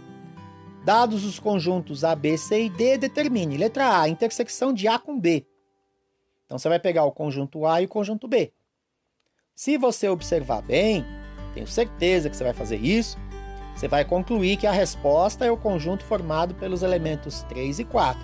dados 0.86 1.26
os 1.26 1.40
conjuntos 1.40 2.04
A, 2.04 2.16
B, 2.16 2.38
C 2.38 2.66
e 2.66 2.70
D, 2.70 2.98
determine. 2.98 3.58
Letra 3.58 4.02
A, 4.02 4.08
intersecção 4.08 4.72
de 4.72 4.88
A 4.88 5.00
com 5.00 5.20
B. 5.20 5.46
Então 6.46 6.60
você 6.60 6.70
vai 6.70 6.80
pegar 6.80 7.04
o 7.06 7.12
conjunto 7.12 7.66
A 7.66 7.82
e 7.82 7.86
o 7.86 7.90
conjunto 7.90 8.28
B. 8.28 8.54
Se 9.56 9.78
você 9.78 10.08
observar 10.08 10.62
bem, 10.62 11.04
tenho 11.56 11.66
certeza 11.66 12.30
que 12.30 12.38
você 12.38 12.44
vai 12.44 12.54
fazer 12.54 12.78
isso, 12.78 13.18
você 13.76 13.88
vai 13.88 14.06
concluir 14.06 14.58
que 14.58 14.68
a 14.68 14.72
resposta 14.72 15.44
é 15.44 15.52
o 15.52 15.58
conjunto 15.58 16.04
formado 16.06 16.54
pelos 16.54 16.84
elementos 16.84 17.42
3 17.44 17.80
e 17.80 17.84
4. 17.84 18.22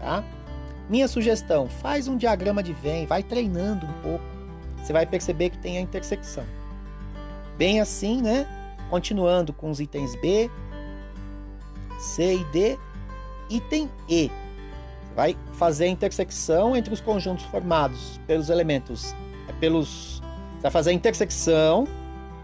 Tá? 0.00 0.24
Minha 0.90 1.06
sugestão, 1.06 1.68
faz 1.68 2.08
um 2.08 2.16
diagrama 2.16 2.62
de 2.62 2.72
Venn, 2.72 3.06
vai 3.06 3.22
treinando 3.22 3.86
um 3.86 4.02
pouco. 4.02 4.24
Você 4.82 4.92
vai 4.92 5.06
perceber 5.06 5.50
que 5.50 5.58
tem 5.58 5.78
a 5.78 5.80
intersecção. 5.80 6.44
Bem 7.56 7.80
assim, 7.80 8.20
né? 8.20 8.46
Continuando 8.90 9.52
com 9.52 9.70
os 9.70 9.78
itens 9.78 10.16
B, 10.16 10.50
C 12.02 12.34
e 12.34 12.44
D, 12.44 12.78
item 13.48 13.88
E. 14.08 14.30
Vai 15.14 15.36
fazer 15.52 15.84
a 15.84 15.88
intersecção 15.88 16.76
entre 16.76 16.92
os 16.92 17.00
conjuntos 17.00 17.44
formados 17.44 18.20
pelos 18.26 18.50
elementos, 18.50 19.14
é, 19.48 19.52
pelos, 19.52 20.20
você 20.56 20.62
vai 20.62 20.70
fazer 20.70 20.90
a 20.90 20.92
intersecção, 20.92 21.86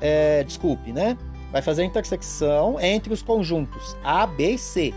é, 0.01 0.45
desculpe, 0.45 0.93
né? 0.93 1.19
Vai 1.51 1.61
fazer 1.61 1.83
a 1.83 1.85
intersecção 1.85 2.79
entre 2.79 3.13
os 3.13 3.21
conjuntos 3.21 3.97
A, 4.05 4.27
B 4.27 4.53
e 4.53 4.59
C. 4.59 4.95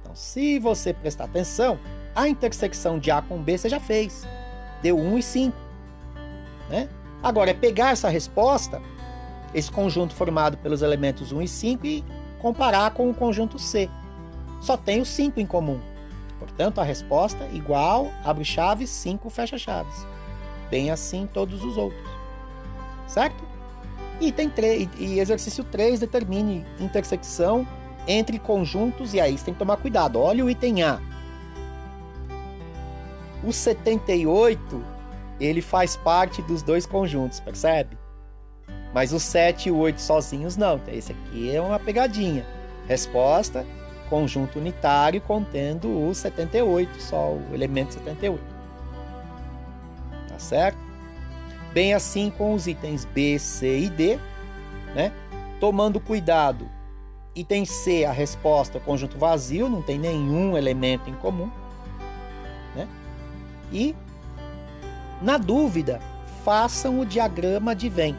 Então, 0.00 0.16
se 0.16 0.58
você 0.58 0.92
prestar 0.92 1.24
atenção, 1.24 1.78
a 2.14 2.28
intersecção 2.28 2.98
de 2.98 3.10
A 3.10 3.22
com 3.22 3.40
B 3.40 3.56
você 3.56 3.68
já 3.68 3.78
fez. 3.78 4.26
Deu 4.82 4.98
1 4.98 5.18
e 5.18 5.22
5. 5.22 5.56
Né? 6.70 6.88
Agora 7.22 7.50
é 7.50 7.54
pegar 7.54 7.90
essa 7.90 8.08
resposta, 8.08 8.80
esse 9.54 9.70
conjunto 9.70 10.14
formado 10.14 10.56
pelos 10.56 10.82
elementos 10.82 11.30
1 11.30 11.42
e 11.42 11.48
5 11.48 11.86
e 11.86 12.04
comparar 12.40 12.90
com 12.92 13.08
o 13.08 13.14
conjunto 13.14 13.58
C. 13.58 13.88
Só 14.60 14.76
tem 14.76 15.00
o 15.00 15.06
5 15.06 15.40
em 15.40 15.46
comum. 15.46 15.80
Portanto, 16.38 16.80
a 16.80 16.84
resposta 16.84 17.44
é 17.44 17.54
igual, 17.54 18.10
abre 18.24 18.44
chaves, 18.44 18.90
5 18.90 19.28
fecha 19.30 19.58
chaves. 19.58 20.06
Bem 20.70 20.90
assim 20.90 21.28
todos 21.32 21.62
os 21.62 21.76
outros. 21.76 22.08
Certo? 23.06 23.44
Item 24.20 24.50
3, 24.50 24.88
e 24.98 25.18
exercício 25.18 25.64
3 25.64 26.00
determine 26.00 26.64
intersecção 26.78 27.66
entre 28.06 28.38
conjuntos, 28.38 29.14
e 29.14 29.20
aí 29.20 29.36
você 29.36 29.46
tem 29.46 29.54
que 29.54 29.58
tomar 29.58 29.76
cuidado. 29.76 30.18
Olha 30.18 30.44
o 30.44 30.50
item 30.50 30.82
A. 30.82 31.00
O 33.42 33.52
78, 33.52 34.84
ele 35.40 35.62
faz 35.62 35.96
parte 35.96 36.42
dos 36.42 36.62
dois 36.62 36.84
conjuntos, 36.86 37.40
percebe? 37.40 37.99
Mas 38.92 39.12
o 39.12 39.20
7 39.20 39.68
e 39.68 39.72
o 39.72 39.76
8 39.76 40.00
sozinhos 40.00 40.56
não. 40.56 40.76
Então, 40.76 40.92
esse 40.92 41.12
aqui 41.12 41.54
é 41.54 41.60
uma 41.60 41.78
pegadinha. 41.78 42.44
Resposta: 42.86 43.66
conjunto 44.08 44.58
unitário 44.58 45.20
contendo 45.20 46.08
o 46.08 46.14
78, 46.14 47.00
só 47.00 47.32
o 47.32 47.54
elemento 47.54 47.94
78. 47.94 48.42
Tá 50.28 50.38
certo? 50.38 50.78
Bem 51.72 51.94
assim 51.94 52.30
com 52.30 52.52
os 52.54 52.66
itens 52.66 53.04
B, 53.04 53.38
C 53.38 53.80
e 53.80 53.88
D, 53.88 54.18
né? 54.94 55.12
Tomando 55.60 56.00
cuidado. 56.00 56.68
Item 57.34 57.64
C, 57.64 58.04
a 58.04 58.10
resposta 58.10 58.78
é 58.78 58.80
conjunto 58.80 59.16
vazio, 59.16 59.68
não 59.68 59.82
tem 59.82 59.98
nenhum 59.98 60.58
elemento 60.58 61.08
em 61.08 61.14
comum. 61.14 61.50
E, 63.72 63.94
na 65.22 65.38
dúvida, 65.38 66.00
façam 66.44 66.98
o 66.98 67.06
diagrama 67.06 67.72
de 67.72 67.88
Venn. 67.88 68.16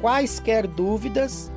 Quaisquer 0.00 0.66
dúvidas, 0.66 1.50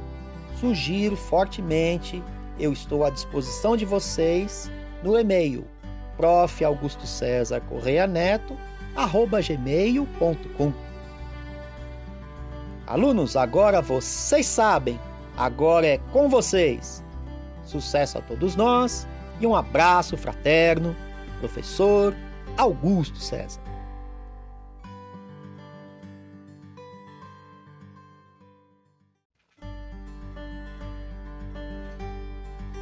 sugiro 0.60 1.16
fortemente, 1.16 2.22
eu 2.60 2.74
estou 2.74 3.06
à 3.06 3.10
disposição 3.10 3.76
de 3.76 3.86
vocês 3.86 4.70
no 5.02 5.18
e-mail 5.18 5.66
prof. 6.18 6.64
Augusto 6.64 7.06
César 7.06 7.62
Correia 7.62 8.08
Neto, 8.08 8.58
arroba 8.96 9.42
gmail.com. 9.42 10.74
Alunos, 12.86 13.36
agora 13.36 13.82
vocês 13.82 14.46
sabem, 14.46 15.00
agora 15.38 15.88
é 15.88 15.98
com 16.12 16.30
vocês. 16.30 17.04
Sucesso 17.64 18.18
a 18.18 18.22
todos 18.22 18.56
nós 18.56 19.08
e 19.40 19.48
um 19.48 19.56
abraço 19.56 20.18
fraterno, 20.18 20.96
professor 21.40 22.14
Augusto 22.58 23.18
César. 23.20 23.63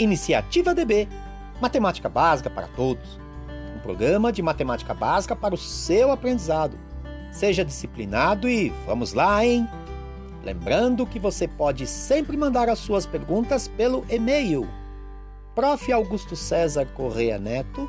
Iniciativa 0.02 0.74
DB 0.74 1.08
Matemática 1.62 2.10
Básica 2.10 2.50
para 2.50 2.68
Todos. 2.70 3.20
Um 3.76 3.80
programa 3.82 4.32
de 4.32 4.42
matemática 4.42 4.96
básica 4.96 5.36
para 5.36 5.54
o 5.54 5.58
seu 5.60 6.12
aprendizado. 6.12 6.76
Seja 7.32 7.64
disciplinado 7.64 8.50
e 8.50 8.70
vamos 8.88 9.14
lá, 9.14 9.46
hein? 9.46 9.70
Lembrando 10.44 11.06
que 11.06 11.20
você 11.20 11.48
pode 11.48 11.86
sempre 11.86 12.36
mandar 12.36 12.68
as 12.68 12.80
suas 12.80 13.06
perguntas 13.06 13.68
pelo 13.68 14.04
e-mail 14.10 14.68
prof. 15.54 15.94
Augusto 15.94 16.36
César 16.36 16.88
Correia 16.96 17.38
Neto 17.38 17.88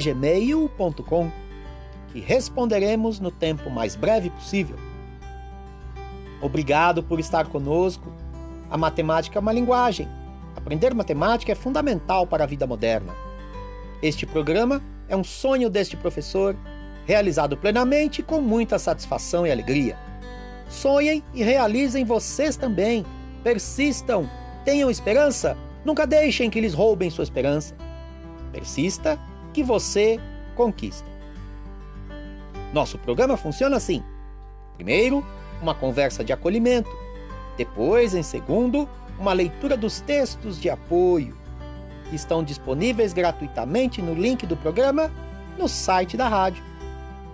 gmail.com, 0.00 1.28
que 2.12 2.20
responderemos 2.20 3.18
no 3.18 3.32
tempo 3.32 3.68
mais 3.68 3.96
breve 3.96 4.30
possível. 4.30 4.76
Obrigado 6.40 7.02
por 7.02 7.18
estar 7.18 7.48
conosco. 7.48 8.12
A 8.70 8.76
matemática 8.76 9.36
é 9.36 9.40
uma 9.40 9.52
linguagem. 9.52 10.08
Aprender 10.60 10.94
matemática 10.94 11.52
é 11.52 11.54
fundamental 11.54 12.26
para 12.26 12.44
a 12.44 12.46
vida 12.46 12.66
moderna. 12.66 13.14
Este 14.02 14.26
programa 14.26 14.82
é 15.08 15.16
um 15.16 15.24
sonho 15.24 15.70
deste 15.70 15.96
professor, 15.96 16.54
realizado 17.06 17.56
plenamente 17.56 18.22
com 18.22 18.40
muita 18.40 18.78
satisfação 18.78 19.46
e 19.46 19.50
alegria. 19.50 19.98
Sonhem 20.68 21.24
e 21.34 21.42
realizem 21.42 22.04
vocês 22.04 22.56
também. 22.56 23.04
Persistam, 23.42 24.28
tenham 24.64 24.90
esperança, 24.90 25.56
nunca 25.84 26.06
deixem 26.06 26.50
que 26.50 26.60
lhes 26.60 26.74
roubem 26.74 27.10
sua 27.10 27.24
esperança. 27.24 27.74
Persista 28.52 29.18
que 29.52 29.62
você 29.62 30.20
conquista. 30.54 31.08
Nosso 32.72 32.98
programa 32.98 33.36
funciona 33.36 33.78
assim: 33.78 34.04
Primeiro, 34.76 35.24
uma 35.62 35.74
conversa 35.74 36.22
de 36.22 36.32
acolhimento. 36.32 36.90
Depois, 37.56 38.14
em 38.14 38.22
segundo, 38.22 38.88
uma 39.20 39.32
leitura 39.34 39.76
dos 39.76 40.00
textos 40.00 40.58
de 40.58 40.70
apoio, 40.70 41.36
que 42.08 42.16
estão 42.16 42.42
disponíveis 42.42 43.12
gratuitamente 43.12 44.00
no 44.00 44.14
link 44.14 44.46
do 44.46 44.56
programa 44.56 45.12
no 45.58 45.68
site 45.68 46.16
da 46.16 46.26
rádio 46.26 46.64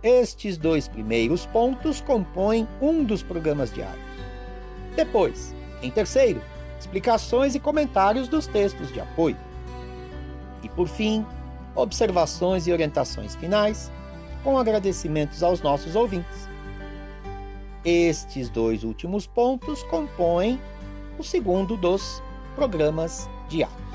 Estes 0.00 0.56
dois 0.56 0.86
primeiros 0.86 1.44
pontos 1.46 2.00
compõem 2.00 2.68
um 2.80 3.02
dos 3.02 3.20
programas 3.22 3.72
diários. 3.72 3.98
Depois, 4.94 5.52
em 5.82 5.90
terceiro, 5.90 6.40
explicações 6.78 7.56
e 7.56 7.60
comentários 7.60 8.28
dos 8.28 8.46
textos 8.46 8.92
de 8.92 9.00
apoio. 9.00 9.36
E 10.62 10.68
por 10.68 10.86
fim, 10.86 11.26
observações 11.74 12.68
e 12.68 12.72
orientações 12.72 13.34
finais, 13.34 13.90
com 14.42 14.58
agradecimentos 14.58 15.42
aos 15.42 15.60
nossos 15.62 15.94
ouvintes. 15.96 16.48
Estes 17.84 18.48
dois 18.48 18.84
últimos 18.84 19.26
pontos 19.26 19.82
compõem 19.84 20.60
o 21.18 21.24
segundo 21.24 21.76
dos 21.76 22.22
programas 22.54 23.28
diários. 23.48 23.88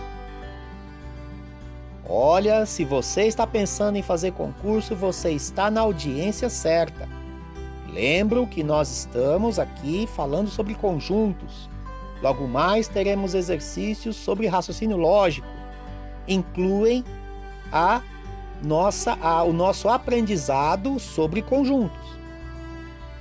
Olha, 2.05 2.65
se 2.65 2.83
você 2.83 3.23
está 3.23 3.47
pensando 3.47 3.97
em 3.97 4.01
fazer 4.01 4.31
concurso, 4.33 4.95
você 4.95 5.31
está 5.31 5.71
na 5.71 5.81
audiência 5.81 6.49
certa. 6.49 7.07
Lembro 7.89 8.45
que 8.47 8.63
nós 8.63 8.89
estamos 8.89 9.57
aqui 9.57 10.07
falando 10.07 10.49
sobre 10.49 10.73
conjuntos. 10.75 11.69
Logo 12.21 12.47
mais 12.47 12.87
teremos 12.87 13.33
exercícios 13.33 14.15
sobre 14.15 14.47
raciocínio 14.47 14.97
lógico. 14.97 15.47
Incluem 16.27 17.05
a 17.71 18.01
nossa, 18.63 19.17
a, 19.21 19.43
o 19.43 19.51
nosso 19.51 19.89
aprendizado 19.89 20.99
sobre 20.99 21.41
conjuntos. 21.41 21.99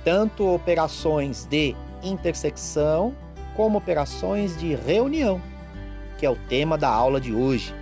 Tanto 0.03 0.47
operações 0.47 1.45
de 1.45 1.75
intersecção 2.01 3.13
como 3.55 3.77
operações 3.77 4.57
de 4.57 4.73
reunião, 4.73 5.41
que 6.17 6.25
é 6.25 6.29
o 6.29 6.35
tema 6.47 6.77
da 6.77 6.89
aula 6.89 7.19
de 7.19 7.33
hoje. 7.33 7.73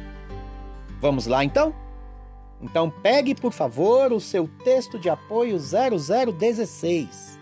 Vamos 1.00 1.28
lá 1.28 1.43
então? 1.43 1.74
Então 2.62 2.89
pegue, 2.89 3.34
por 3.34 3.52
favor, 3.52 4.12
o 4.12 4.19
seu 4.19 4.47
texto 4.63 5.00
de 5.00 5.10
apoio 5.10 5.58
0016. 5.58 7.39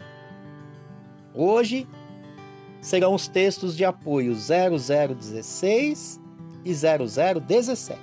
Hoje 1.34 1.88
serão 2.82 3.14
os 3.14 3.28
textos 3.28 3.76
de 3.76 3.84
apoio 3.84 4.34
0016 4.34 6.20
e 6.64 6.74
0017. 6.74 8.00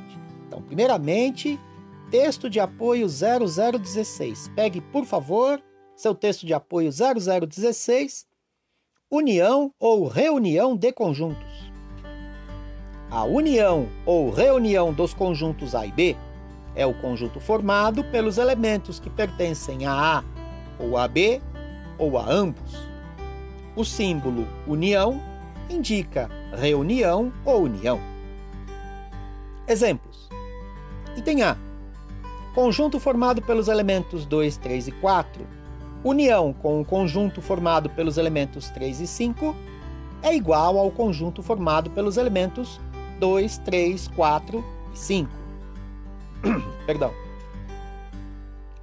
Então, 0.47 0.61
primeiramente, 0.63 1.59
texto 2.11 2.49
de 2.49 2.61
apoio 2.61 3.07
0016. 3.09 4.51
Pegue, 4.55 4.81
por 4.81 5.05
favor, 5.05 5.63
seu 5.95 6.15
texto 6.15 6.47
de 6.47 6.55
apoio 6.55 6.91
0016, 6.91 8.27
união 9.11 9.73
ou 9.79 10.07
reunião 10.07 10.77
de 10.77 10.93
conjuntos. 10.93 11.71
A 13.11 13.25
união 13.25 13.89
ou 14.05 14.31
reunião 14.31 14.93
dos 14.93 15.15
conjuntos 15.15 15.75
A 15.75 15.87
e 15.87 15.93
B 15.93 16.17
é 16.75 16.85
o 16.85 16.95
conjunto 17.01 17.41
formado 17.41 18.05
pelos 18.05 18.37
elementos 18.37 19.01
que 19.01 19.09
pertencem 19.09 19.87
a 19.87 20.19
A 20.19 20.25
ou 20.79 20.99
a 20.99 21.09
B 21.09 21.41
ou 21.99 22.19
a 22.19 22.29
ambos. 22.29 22.77
O 23.75 23.85
símbolo 23.85 24.47
união 24.67 25.21
indica 25.71 26.29
reunião 26.53 27.33
ou 27.45 27.63
união. 27.63 28.01
Exemplos: 29.67 30.29
Item 31.17 31.43
A. 31.43 31.66
Conjunto 32.57 32.99
formado 32.99 33.43
pelos 33.43 33.69
elementos 33.69 34.25
2, 34.25 34.57
3 34.57 34.89
e 34.89 34.93
4. 34.93 35.47
União 36.03 36.55
com 36.55 36.81
o 36.81 36.85
conjunto 36.87 37.43
formado 37.43 37.91
pelos 37.91 38.17
elementos 38.17 38.71
3 38.71 39.03
e 39.03 39.07
5 39.07 39.55
é 40.23 40.35
igual 40.35 40.79
ao 40.79 40.91
conjunto 40.91 41.43
formado 41.43 41.91
pelos 41.91 42.17
elementos 42.17 42.81
2, 43.21 43.59
3, 43.59 44.09
4 44.09 44.65
e 44.95 44.99
5. 44.99 45.31
Perdão. 46.87 47.13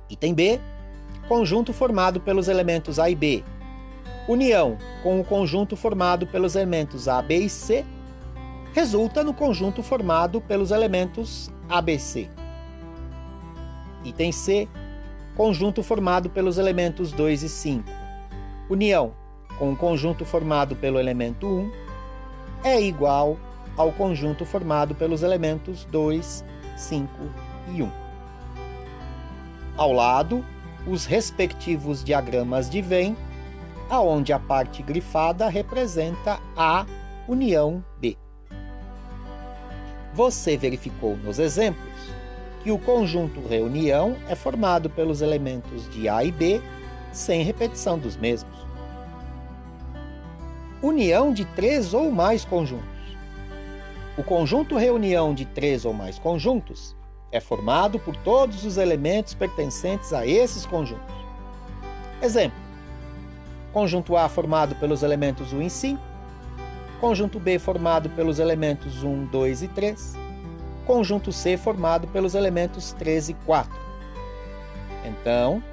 Item 0.07 0.35
B. 0.35 0.61
Conjunto 1.27 1.73
formado 1.73 2.21
pelos 2.21 2.47
elementos 2.47 2.99
A 2.99 3.09
e 3.09 3.15
B. 3.15 3.43
União 4.27 4.77
com 5.01 5.19
o 5.19 5.23
conjunto 5.23 5.75
formado 5.75 6.27
pelos 6.27 6.55
elementos 6.55 7.07
A, 7.07 7.23
B 7.23 7.37
e 7.37 7.49
C 7.49 7.83
resulta 8.71 9.23
no 9.23 9.33
conjunto 9.33 9.81
formado 9.81 10.39
pelos 10.41 10.69
elementos 10.69 11.51
ABC. 11.67 12.29
Item 14.03 14.31
C. 14.31 14.67
Conjunto 15.35 15.81
formado 15.81 16.29
pelos 16.29 16.57
elementos 16.57 17.11
2 17.11 17.43
e 17.43 17.49
5. 17.49 17.89
União 18.69 19.13
com 19.57 19.71
o 19.71 19.75
conjunto 19.75 20.25
formado 20.25 20.75
pelo 20.75 20.99
elemento 20.99 21.47
1 21.47 21.71
é 22.63 22.81
igual 22.81 23.37
ao 23.75 23.91
conjunto 23.91 24.45
formado 24.45 24.95
pelos 24.95 25.23
elementos 25.23 25.85
2, 25.85 26.45
5 26.77 27.09
e 27.73 27.81
1. 27.83 27.91
Ao 29.75 29.91
lado, 29.91 30.45
os 30.87 31.05
respectivos 31.05 32.03
diagramas 32.03 32.69
de 32.69 32.81
Venn, 32.81 33.15
aonde 33.89 34.31
a 34.31 34.39
parte 34.39 34.83
grifada 34.83 35.47
representa 35.49 36.39
A 36.55 36.85
união 37.27 37.83
B. 37.99 38.17
Você 40.13 40.55
verificou 40.55 41.17
nos 41.17 41.39
exemplos 41.39 42.22
que 42.63 42.71
o 42.71 42.79
conjunto 42.79 43.45
reunião 43.45 44.15
é 44.29 44.35
formado 44.35 44.89
pelos 44.89 45.21
elementos 45.21 45.89
de 45.89 46.07
A 46.07 46.23
e 46.23 46.31
B 46.31 46.61
sem 47.11 47.43
repetição 47.43 47.99
dos 47.99 48.15
mesmos. 48.15 48.57
União 50.81 51.33
de 51.33 51.43
três 51.43 51.93
ou 51.93 52.09
mais 52.09 52.45
conjuntos. 52.45 52.87
O 54.17 54.23
conjunto 54.23 54.77
reunião 54.77 55.33
de 55.33 55.43
três 55.45 55.83
ou 55.85 55.93
mais 55.93 56.17
conjuntos 56.17 56.95
é 57.31 57.39
formado 57.39 57.99
por 57.99 58.15
todos 58.15 58.63
os 58.63 58.77
elementos 58.77 59.33
pertencentes 59.33 60.13
a 60.13 60.25
esses 60.25 60.65
conjuntos. 60.65 61.15
Exemplo: 62.21 62.57
conjunto 63.73 64.15
A 64.15 64.29
formado 64.29 64.75
pelos 64.75 65.03
elementos 65.03 65.51
1 65.51 65.61
e 65.63 65.69
5, 65.69 66.01
conjunto 67.01 67.39
B 67.39 67.59
formado 67.59 68.09
pelos 68.11 68.39
elementos 68.39 69.03
1, 69.03 69.25
2 69.25 69.63
e 69.63 69.67
3, 69.67 70.22
conjunto 70.83 71.31
C 71.31 71.57
formado 71.57 72.07
pelos 72.07 72.35
elementos 72.35 72.93
3 72.93 73.29
e 73.29 73.33
4. 73.33 73.71
Então, 75.05 75.63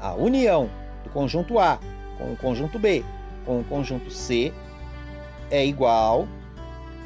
a 0.00 0.14
união 0.14 0.68
do 1.02 1.10
conjunto 1.10 1.58
A 1.58 1.78
com 2.18 2.32
o 2.32 2.36
conjunto 2.36 2.78
B 2.78 3.04
com 3.44 3.60
o 3.60 3.64
conjunto 3.64 4.10
C 4.10 4.52
é 5.50 5.64
igual 5.64 6.26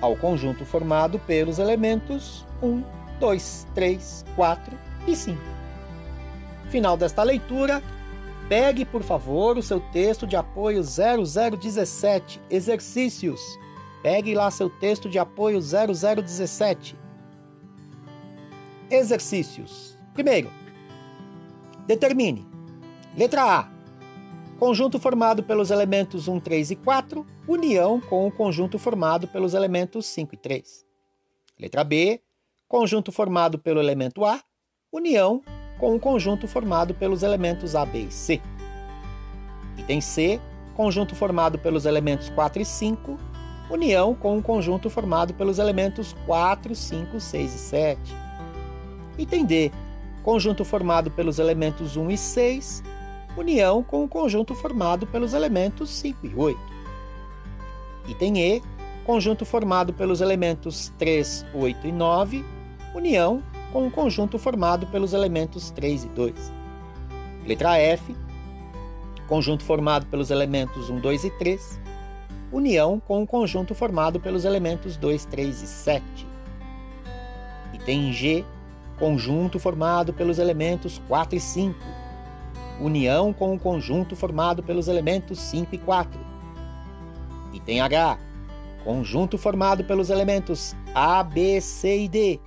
ao 0.00 0.16
conjunto 0.16 0.64
formado 0.64 1.18
pelos 1.20 1.58
elementos 1.58 2.46
1, 2.62 2.82
2, 3.18 3.66
3, 3.74 4.24
4 4.36 4.78
e 5.06 5.16
5. 5.16 5.40
Final 6.70 6.96
desta 6.96 7.22
leitura, 7.22 7.82
pegue, 8.48 8.84
por 8.84 9.02
favor, 9.02 9.58
o 9.58 9.62
seu 9.62 9.80
texto 9.80 10.26
de 10.26 10.36
apoio 10.36 10.82
0017, 10.82 12.40
exercícios. 12.48 13.40
Pegue 14.02 14.34
lá 14.34 14.50
seu 14.50 14.70
texto 14.70 15.08
de 15.08 15.18
apoio 15.18 15.60
0017. 15.60 16.96
Exercícios. 18.90 19.98
Primeiro, 20.14 20.50
determine. 21.86 22.46
Letra 23.16 23.42
A 23.42 23.78
Conjunto 24.58 24.98
formado 24.98 25.44
pelos 25.44 25.70
elementos 25.70 26.26
1, 26.26 26.40
3 26.40 26.72
e 26.72 26.76
4, 26.76 27.24
união 27.46 28.00
com 28.00 28.26
o 28.26 28.32
conjunto 28.32 28.76
formado 28.76 29.28
pelos 29.28 29.54
elementos 29.54 30.04
5 30.06 30.34
e 30.34 30.36
3. 30.36 30.84
Letra 31.60 31.84
B. 31.84 32.20
Conjunto 32.66 33.12
formado 33.12 33.56
pelo 33.56 33.80
elemento 33.80 34.24
A, 34.24 34.42
união 34.92 35.42
com 35.78 35.94
o 35.94 36.00
conjunto 36.00 36.48
formado 36.48 36.92
pelos 36.92 37.22
elementos 37.22 37.76
A, 37.76 37.86
B 37.86 38.00
e 38.00 38.10
C. 38.10 38.42
Item 39.78 40.00
C. 40.00 40.40
Conjunto 40.74 41.14
formado 41.14 41.56
pelos 41.56 41.86
elementos 41.86 42.28
4 42.30 42.60
e 42.60 42.64
5, 42.64 43.16
união 43.70 44.14
com 44.14 44.38
o 44.38 44.42
conjunto 44.42 44.88
formado 44.88 45.34
pelos 45.34 45.58
elementos 45.58 46.14
4, 46.26 46.74
5, 46.74 47.20
6 47.20 47.54
e 47.54 47.58
7. 47.58 48.16
Item 49.18 49.44
D. 49.44 49.72
Conjunto 50.22 50.64
formado 50.64 51.10
pelos 51.10 51.38
elementos 51.38 51.96
1 51.96 52.10
e 52.10 52.18
6, 52.18 52.82
união 53.36 53.82
com 53.82 54.04
o 54.04 54.08
conjunto 54.08 54.54
formado 54.54 55.06
pelos 55.06 55.32
elementos 55.32 55.90
5 55.90 56.26
e 56.26 56.34
8. 56.34 56.60
Item 58.08 58.38
E, 58.38 58.62
conjunto 59.04 59.46
formado 59.46 59.92
pelos 59.92 60.20
elementos 60.20 60.92
3, 60.98 61.46
8 61.54 61.86
e 61.86 61.92
9, 61.92 62.44
união 62.94 63.42
com 63.72 63.86
o 63.86 63.90
conjunto 63.90 64.38
formado 64.38 64.86
pelos 64.88 65.12
elementos 65.12 65.70
3 65.70 66.04
e 66.04 66.08
2. 66.08 66.52
Letra 67.46 67.78
F, 67.78 68.14
conjunto 69.26 69.64
formado 69.64 70.06
pelos 70.06 70.30
elementos 70.30 70.90
1, 70.90 71.00
2 71.00 71.24
e 71.24 71.30
3, 71.38 71.80
união 72.52 73.00
com 73.00 73.22
o 73.22 73.26
conjunto 73.26 73.74
formado 73.74 74.18
pelos 74.18 74.44
elementos 74.44 74.96
2, 74.96 75.24
3 75.26 75.62
e 75.62 75.66
7. 75.66 76.04
Item 77.74 78.12
G, 78.12 78.44
conjunto 78.98 79.58
formado 79.58 80.12
pelos 80.12 80.38
elementos 80.38 81.00
4 81.08 81.36
e 81.36 81.40
5. 81.40 81.78
União 82.80 83.32
com 83.32 83.54
o 83.54 83.58
conjunto 83.58 84.16
formado 84.16 84.62
pelos 84.62 84.88
elementos 84.88 85.38
5 85.40 85.74
e 85.74 85.78
4. 85.78 86.20
Item 87.52 87.80
H, 87.80 88.18
conjunto 88.84 89.36
formado 89.36 89.84
pelos 89.84 90.10
elementos 90.10 90.74
A, 90.94 91.22
B, 91.22 91.60
C 91.60 92.04
e 92.04 92.08
D. 92.08 92.40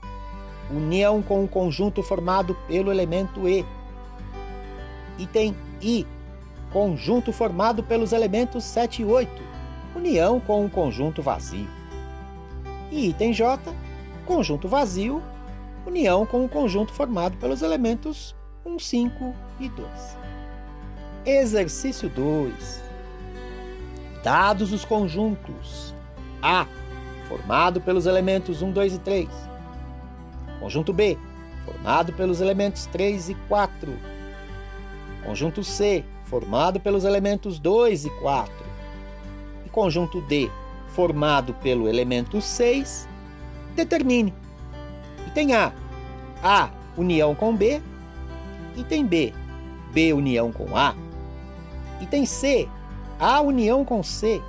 União 0.69 1.21
com 1.21 1.43
o 1.43 1.47
conjunto 1.47 2.01
formado 2.01 2.55
pelo 2.67 2.91
elemento 2.91 3.47
E. 3.47 3.65
Item 5.19 5.55
I, 5.81 6.07
conjunto 6.71 7.33
formado 7.33 7.83
pelos 7.83 8.13
elementos 8.13 8.63
7 8.63 9.01
e 9.01 9.05
8. 9.05 9.50
União 9.95 10.39
com 10.39 10.65
o 10.65 10.69
conjunto 10.69 11.21
vazio. 11.21 11.67
E 12.91 13.09
item 13.09 13.33
J, 13.33 13.73
conjunto 14.25 14.67
vazio, 14.67 15.21
união 15.85 16.25
com 16.25 16.45
o 16.45 16.49
conjunto 16.49 16.93
formado 16.93 17.37
pelos 17.37 17.61
elementos 17.61 18.35
1, 18.65 18.79
5 18.79 19.33
e 19.59 19.69
2. 19.69 19.89
Exercício 21.25 22.09
2. 22.09 22.83
Dados 24.23 24.71
os 24.71 24.85
conjuntos 24.85 25.93
A, 26.41 26.67
formado 27.27 27.81
pelos 27.81 28.05
elementos 28.05 28.61
1, 28.61 28.71
2 28.71 28.95
e 28.95 28.99
3. 28.99 29.29
Conjunto 30.59 30.93
B, 30.93 31.17
formado 31.65 32.13
pelos 32.13 32.39
elementos 32.39 32.85
3 32.87 33.29
e 33.29 33.35
4. 33.47 33.97
Conjunto 35.25 35.63
C, 35.63 36.03
formado 36.25 36.79
pelos 36.79 37.03
elementos 37.03 37.59
2 37.59 38.05
e 38.05 38.09
4. 38.21 38.70
Conjunto 39.71 40.21
D, 40.21 40.49
formado 40.89 41.53
pelo 41.55 41.87
elemento 41.87 42.41
6, 42.41 43.07
determine. 43.75 44.33
Item 45.27 45.53
A, 45.53 45.71
A 46.43 46.69
união 46.97 47.33
com 47.33 47.55
B. 47.55 47.81
Item 48.75 49.05
B, 49.05 49.33
B 49.93 50.13
união 50.13 50.51
com 50.51 50.75
A. 50.75 50.95
Item 52.01 52.25
C, 52.25 52.67
A 53.19 53.41
união 53.41 53.85
com 53.85 54.03
C. 54.03 54.41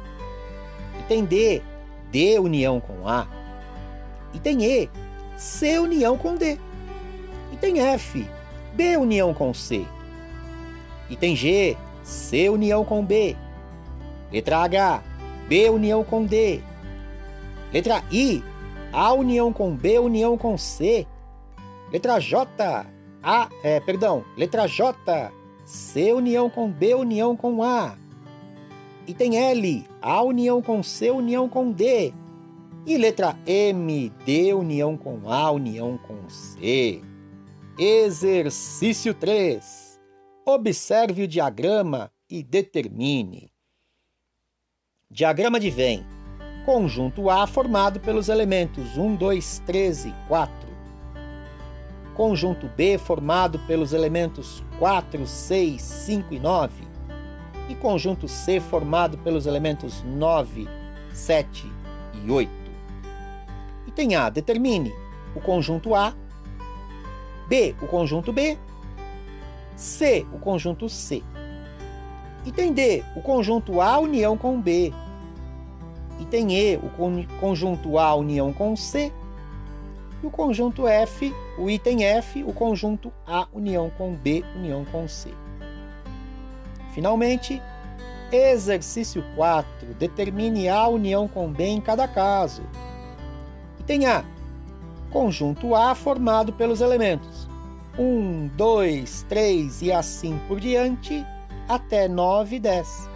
Item 1.00 1.24
D, 1.24 1.62
D 2.10 2.38
união 2.38 2.80
com 2.80 3.06
A. 3.08 3.26
Item 4.34 4.64
E, 4.64 4.90
C 5.36 5.78
união 5.78 6.16
com 6.16 6.36
D. 6.36 6.58
Item 7.52 7.80
F, 7.80 8.28
B 8.74 8.96
união 8.96 9.34
com 9.34 9.52
C. 9.52 9.86
Item 11.10 11.36
G, 11.36 11.76
C 12.02 12.48
união 12.48 12.84
com 12.84 13.04
B. 13.04 13.36
Letra 14.32 14.60
H, 14.64 15.02
B 15.48 15.68
união 15.70 16.04
com 16.04 16.24
D. 16.24 16.62
Letra 17.72 18.02
I, 18.10 18.42
A 18.92 19.12
união 19.12 19.52
com 19.52 19.74
B 19.74 19.98
união 19.98 20.36
com 20.36 20.56
C. 20.56 21.06
Letra 21.90 22.18
J, 22.18 22.86
A, 23.22 23.48
é, 23.62 23.80
perdão, 23.80 24.24
letra 24.36 24.66
J, 24.66 25.32
C 25.64 26.12
união 26.12 26.48
com 26.48 26.70
B 26.70 26.94
união 26.94 27.36
com 27.36 27.62
A. 27.62 27.96
Item 29.06 29.36
L, 29.36 29.84
A 30.00 30.22
união 30.22 30.62
com 30.62 30.82
C 30.82 31.10
união 31.10 31.48
com 31.48 31.70
D. 31.70 32.12
E 32.86 32.96
letra 32.96 33.36
M, 33.46 34.12
D 34.24 34.54
união 34.54 34.96
com 34.96 35.30
A 35.30 35.50
união 35.50 35.98
com 35.98 36.28
C. 36.28 37.00
Exercício 37.78 39.14
3. 39.14 40.00
Observe 40.44 41.22
o 41.22 41.28
diagrama 41.28 42.10
e 42.28 42.42
determine. 42.42 43.51
Diagrama 45.12 45.60
de 45.60 45.68
Venn. 45.68 46.00
Conjunto 46.64 47.28
A 47.28 47.46
formado 47.46 48.00
pelos 48.00 48.30
elementos 48.30 48.96
1, 48.96 49.16
2, 49.16 49.62
3 49.66 50.06
e 50.06 50.14
4. 50.26 50.54
Conjunto 52.14 52.66
B 52.74 52.96
formado 52.96 53.58
pelos 53.66 53.92
elementos 53.92 54.64
4, 54.78 55.26
6, 55.26 55.82
5 55.82 56.32
e 56.32 56.38
9. 56.38 56.72
E 57.68 57.74
conjunto 57.74 58.26
C 58.26 58.58
formado 58.58 59.18
pelos 59.18 59.44
elementos 59.44 60.02
9, 60.02 60.66
7 61.12 61.70
e 62.24 62.30
8. 62.30 62.50
Item 63.88 64.14
A. 64.14 64.30
Determine 64.30 64.94
o 65.36 65.40
conjunto 65.42 65.94
A. 65.94 66.14
B. 67.48 67.76
O 67.82 67.86
conjunto 67.86 68.32
B. 68.32 68.58
C. 69.76 70.26
O 70.32 70.38
conjunto 70.38 70.88
C. 70.88 71.22
Item 72.44 72.72
D. 72.72 73.04
O 73.14 73.20
conjunto 73.20 73.80
A 73.80 73.98
união 73.98 74.36
com 74.36 74.60
B. 74.60 74.92
Item 76.20 76.56
E. 76.56 76.76
O 76.76 76.90
conjunto 77.38 77.98
A 77.98 78.14
união 78.14 78.52
com 78.52 78.74
C. 78.76 79.12
E 80.22 80.26
o 80.26 80.30
conjunto 80.30 80.86
F, 80.86 81.34
o 81.58 81.68
item 81.68 82.04
F, 82.04 82.44
o 82.44 82.52
conjunto 82.52 83.12
A 83.26 83.48
união 83.52 83.90
com 83.90 84.14
B 84.14 84.44
união 84.54 84.84
com 84.84 85.08
C. 85.08 85.30
Finalmente, 86.94 87.60
exercício 88.30 89.24
4. 89.34 89.94
Determine 89.98 90.68
A 90.68 90.86
união 90.86 91.26
com 91.26 91.50
B 91.50 91.64
em 91.64 91.80
cada 91.80 92.06
caso. 92.06 92.62
Item 93.80 94.06
A. 94.06 94.24
Conjunto 95.10 95.74
A 95.74 95.94
formado 95.94 96.52
pelos 96.52 96.80
elementos 96.80 97.48
1, 97.98 98.48
2, 98.56 99.26
3 99.28 99.82
e 99.82 99.92
assim 99.92 100.40
por 100.48 100.58
diante 100.58 101.24
até 101.68 102.08
9 102.08 102.56
e 102.56 102.60
10. 102.60 103.10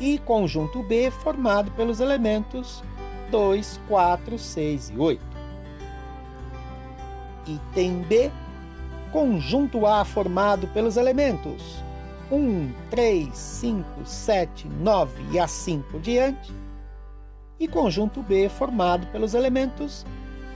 E 0.00 0.18
conjunto 0.18 0.82
B 0.82 1.10
formado 1.10 1.70
pelos 1.72 2.00
elementos 2.00 2.82
2, 3.30 3.80
4, 3.88 4.38
6 4.38 4.90
e 4.90 4.98
8. 4.98 5.22
Item 7.46 8.02
B. 8.02 8.30
Conjunto 9.12 9.86
A 9.86 10.04
formado 10.04 10.68
pelos 10.68 10.96
elementos 10.96 11.82
1, 12.30 12.72
3, 12.90 13.36
5, 13.36 13.84
7, 14.04 14.68
9 14.68 15.22
e 15.32 15.38
assim 15.38 15.82
por 15.90 16.00
diante. 16.00 16.52
E 17.58 17.66
conjunto 17.66 18.22
B 18.22 18.48
formado 18.48 19.06
pelos 19.08 19.34
elementos 19.34 20.06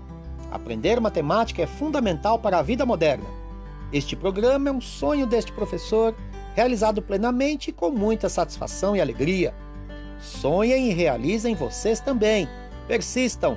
Aprender 0.52 1.00
matemática 1.00 1.64
é 1.64 1.68
fundamental 1.68 2.38
para 2.38 2.60
a 2.60 2.62
vida 2.62 2.86
moderna. 2.86 3.43
Este 3.94 4.16
programa 4.16 4.70
é 4.70 4.72
um 4.72 4.82
sonho 4.82 5.28
deste 5.28 5.52
professor, 5.52 6.16
realizado 6.56 7.00
plenamente 7.00 7.72
com 7.72 7.92
muita 7.92 8.28
satisfação 8.28 8.96
e 8.96 9.02
alegria. 9.02 9.54
Sonhem 10.20 10.90
e 10.90 10.94
realizem 10.94 11.54
vocês 11.54 12.00
também. 12.00 12.50
Persistam. 12.88 13.56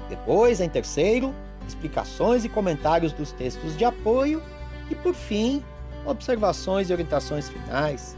Depois, 0.08 0.60
em 0.60 0.68
terceiro, 0.68 1.34
explicações 1.66 2.44
e 2.44 2.48
comentários 2.48 3.12
dos 3.12 3.32
textos 3.32 3.76
de 3.76 3.84
apoio. 3.84 4.40
E 4.90 4.94
por 4.94 5.14
fim, 5.14 5.62
observações 6.06 6.88
e 6.88 6.92
orientações 6.92 7.48
finais. 7.48 8.16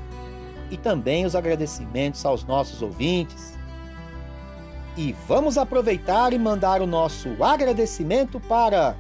E 0.70 0.76
também 0.76 1.24
os 1.24 1.34
agradecimentos 1.34 2.24
aos 2.24 2.44
nossos 2.44 2.82
ouvintes. 2.82 3.58
E 4.96 5.14
vamos 5.26 5.56
aproveitar 5.56 6.32
e 6.32 6.38
mandar 6.38 6.82
o 6.82 6.86
nosso 6.86 7.42
agradecimento 7.42 8.38
para 8.38 8.96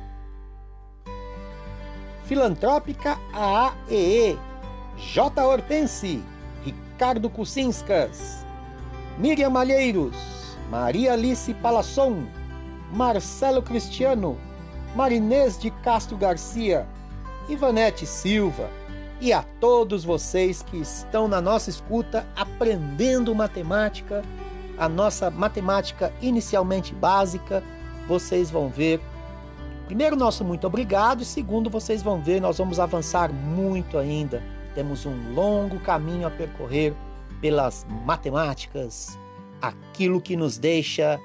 Filantrópica 2.30 3.18
AAEE, 3.32 4.38
J. 4.96 5.44
Hortense, 5.44 6.22
Ricardo 6.64 7.28
Kucinskas, 7.28 8.46
Miriam 9.18 9.50
Malheiros, 9.50 10.14
Maria 10.70 11.14
Alice 11.14 11.52
Palasson, 11.54 12.24
Marcelo 12.92 13.60
Cristiano, 13.60 14.38
Marinês 14.94 15.58
de 15.58 15.72
Castro 15.82 16.16
Garcia, 16.16 16.86
Ivanete 17.48 18.06
Silva. 18.06 18.70
E 19.20 19.32
a 19.32 19.42
todos 19.58 20.04
vocês 20.04 20.62
que 20.62 20.76
estão 20.76 21.26
na 21.26 21.40
nossa 21.40 21.68
escuta 21.68 22.24
aprendendo 22.36 23.34
matemática, 23.34 24.22
a 24.78 24.88
nossa 24.88 25.32
matemática 25.32 26.12
inicialmente 26.22 26.94
básica, 26.94 27.60
vocês 28.06 28.52
vão 28.52 28.68
ver 28.68 29.00
Primeiro, 29.90 30.14
nosso 30.14 30.44
muito 30.44 30.68
obrigado, 30.68 31.22
e 31.22 31.24
segundo, 31.24 31.68
vocês 31.68 32.00
vão 32.00 32.22
ver, 32.22 32.40
nós 32.40 32.58
vamos 32.58 32.78
avançar 32.78 33.32
muito 33.32 33.98
ainda. 33.98 34.40
Temos 34.72 35.04
um 35.04 35.34
longo 35.34 35.80
caminho 35.80 36.28
a 36.28 36.30
percorrer 36.30 36.94
pelas 37.40 37.84
matemáticas, 38.06 39.18
aquilo 39.60 40.20
que 40.20 40.36
nos 40.36 40.58
deixa 40.58 41.20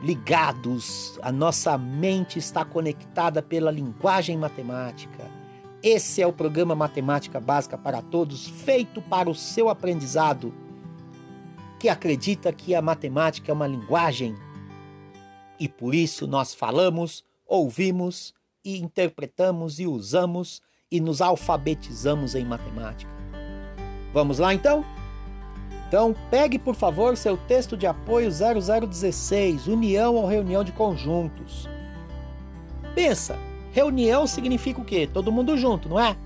ligados, 0.00 1.18
a 1.22 1.32
nossa 1.32 1.76
mente 1.76 2.38
está 2.38 2.64
conectada 2.64 3.42
pela 3.42 3.72
linguagem 3.72 4.38
matemática. 4.38 5.28
Esse 5.82 6.22
é 6.22 6.26
o 6.26 6.32
programa 6.32 6.76
Matemática 6.76 7.40
Básica 7.40 7.76
para 7.76 8.00
Todos, 8.00 8.46
feito 8.46 9.02
para 9.02 9.28
o 9.28 9.34
seu 9.34 9.68
aprendizado, 9.68 10.54
que 11.80 11.88
acredita 11.88 12.52
que 12.52 12.76
a 12.76 12.80
matemática 12.80 13.50
é 13.50 13.52
uma 13.52 13.66
linguagem 13.66 14.36
e 15.58 15.68
por 15.68 15.96
isso 15.96 16.28
nós 16.28 16.54
falamos 16.54 17.24
ouvimos 17.54 18.34
e 18.64 18.78
interpretamos 18.78 19.78
e 19.78 19.86
usamos 19.86 20.60
e 20.90 21.00
nos 21.00 21.20
alfabetizamos 21.20 22.34
em 22.34 22.44
matemática. 22.44 23.10
Vamos 24.12 24.38
lá 24.38 24.52
então? 24.52 24.84
Então, 25.86 26.14
pegue 26.30 26.58
por 26.58 26.74
favor 26.74 27.16
seu 27.16 27.36
texto 27.36 27.76
de 27.76 27.86
apoio 27.86 28.28
0016, 28.30 29.68
União 29.68 30.16
ou 30.16 30.26
Reunião 30.26 30.64
de 30.64 30.72
Conjuntos. 30.72 31.68
Pensa, 32.94 33.38
reunião 33.70 34.26
significa 34.26 34.80
o 34.80 34.84
quê? 34.84 35.08
Todo 35.12 35.30
mundo 35.30 35.56
junto, 35.56 35.88
não 35.88 36.00
é? 36.00 36.16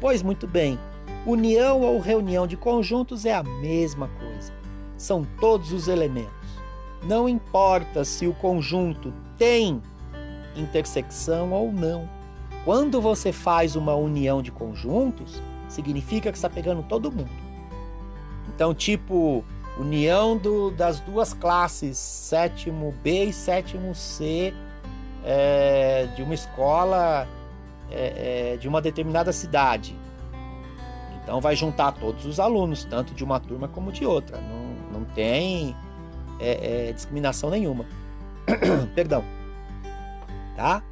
Pois 0.00 0.22
muito 0.22 0.46
bem, 0.46 0.78
união 1.24 1.82
ou 1.82 2.00
reunião 2.00 2.46
de 2.46 2.56
conjuntos 2.56 3.24
é 3.24 3.34
a 3.34 3.42
mesma 3.42 4.08
coisa. 4.18 4.52
São 4.96 5.24
todos 5.40 5.72
os 5.72 5.86
elementos. 5.86 6.32
Não 7.04 7.28
importa 7.28 8.04
se 8.04 8.26
o 8.26 8.34
conjunto 8.34 9.12
tem 9.36 9.80
intersecção 10.62 11.52
ou 11.52 11.72
não. 11.72 12.08
Quando 12.64 13.00
você 13.00 13.32
faz 13.32 13.76
uma 13.76 13.94
união 13.94 14.42
de 14.42 14.52
conjuntos, 14.52 15.40
significa 15.68 16.30
que 16.30 16.36
está 16.36 16.50
pegando 16.50 16.82
todo 16.82 17.10
mundo. 17.10 17.30
Então, 18.54 18.74
tipo, 18.74 19.44
união 19.78 20.36
do, 20.36 20.70
das 20.70 21.00
duas 21.00 21.32
classes, 21.32 21.96
sétimo 21.96 22.94
B 23.02 23.26
e 23.26 23.32
sétimo 23.32 23.94
C, 23.94 24.52
é, 25.24 26.08
de 26.14 26.22
uma 26.22 26.34
escola 26.34 27.28
é, 27.90 28.52
é, 28.52 28.56
de 28.56 28.68
uma 28.68 28.82
determinada 28.82 29.32
cidade. 29.32 29.96
Então, 31.22 31.40
vai 31.40 31.54
juntar 31.54 31.92
todos 31.92 32.26
os 32.26 32.40
alunos, 32.40 32.84
tanto 32.84 33.14
de 33.14 33.22
uma 33.22 33.38
turma 33.38 33.68
como 33.68 33.92
de 33.92 34.04
outra. 34.04 34.38
Não, 34.38 34.98
não 35.00 35.04
tem 35.14 35.76
é, 36.40 36.88
é, 36.88 36.92
discriminação 36.92 37.48
nenhuma. 37.50 37.86
Perdão 38.94 39.37
tá? 40.58 40.82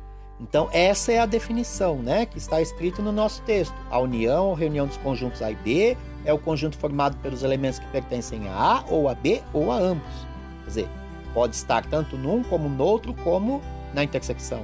Então 0.41 0.69
essa 0.73 1.11
é 1.11 1.19
a 1.19 1.27
definição, 1.27 1.97
né, 1.97 2.25
que 2.25 2.39
está 2.39 2.61
escrito 2.63 3.03
no 3.03 3.11
nosso 3.11 3.43
texto. 3.43 3.75
A 3.91 3.99
união 3.99 4.47
ou 4.47 4.55
reunião 4.55 4.87
dos 4.87 4.97
conjuntos 4.99 5.43
A 5.43 5.51
e 5.51 5.57
B 5.57 5.97
é 6.25 6.33
o 6.33 6.39
conjunto 6.39 6.79
formado 6.79 7.17
pelos 7.17 7.43
elementos 7.43 7.81
que 7.81 7.87
pertencem 7.87 8.49
a 8.49 8.55
A 8.55 8.85
ou 8.89 9.09
a 9.09 9.15
B 9.15 9.43
ou 9.53 9.73
a 9.73 9.77
ambos. 9.77 10.27
Quer 10.63 10.69
dizer, 10.69 10.89
pode 11.35 11.57
estar 11.57 11.85
tanto 11.87 12.17
num 12.17 12.45
como 12.45 12.69
no 12.69 12.85
outro, 12.85 13.13
como 13.25 13.61
na 13.93 14.05
intersecção. 14.05 14.63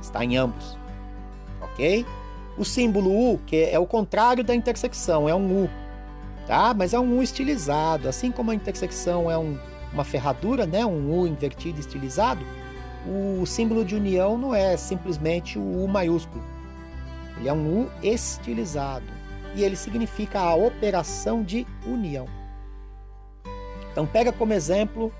Está 0.00 0.24
em 0.24 0.36
ambos. 0.36 0.78
OK? 1.60 2.06
O 2.56 2.64
símbolo 2.64 3.10
U, 3.10 3.40
que 3.44 3.64
é 3.64 3.78
o 3.78 3.86
contrário 3.86 4.44
da 4.44 4.54
intersecção, 4.54 5.28
é 5.28 5.34
um 5.34 5.64
U, 5.64 5.70
tá? 6.46 6.72
Mas 6.72 6.94
é 6.94 7.00
um 7.00 7.18
U 7.18 7.22
estilizado, 7.22 8.08
assim 8.08 8.30
como 8.30 8.52
a 8.52 8.54
intersecção 8.54 9.28
é 9.28 9.36
um, 9.36 9.58
uma 9.92 10.04
ferradura, 10.04 10.64
né, 10.64 10.86
um 10.86 11.18
U 11.18 11.26
invertido 11.26 11.80
estilizado 11.80 12.44
o 13.06 13.44
símbolo 13.44 13.84
de 13.84 13.94
união 13.94 14.38
não 14.38 14.54
é 14.54 14.76
simplesmente 14.76 15.58
o 15.58 15.84
U 15.84 15.86
maiúsculo. 15.86 16.42
Ele 17.38 17.48
é 17.48 17.52
um 17.52 17.82
U 17.82 17.90
estilizado 18.02 19.06
e 19.54 19.62
ele 19.62 19.76
significa 19.76 20.40
a 20.40 20.54
operação 20.54 21.42
de 21.42 21.66
união. 21.86 22.26
Então 23.92 24.06
pega 24.06 24.32
como 24.32 24.52
exemplo 24.52 25.12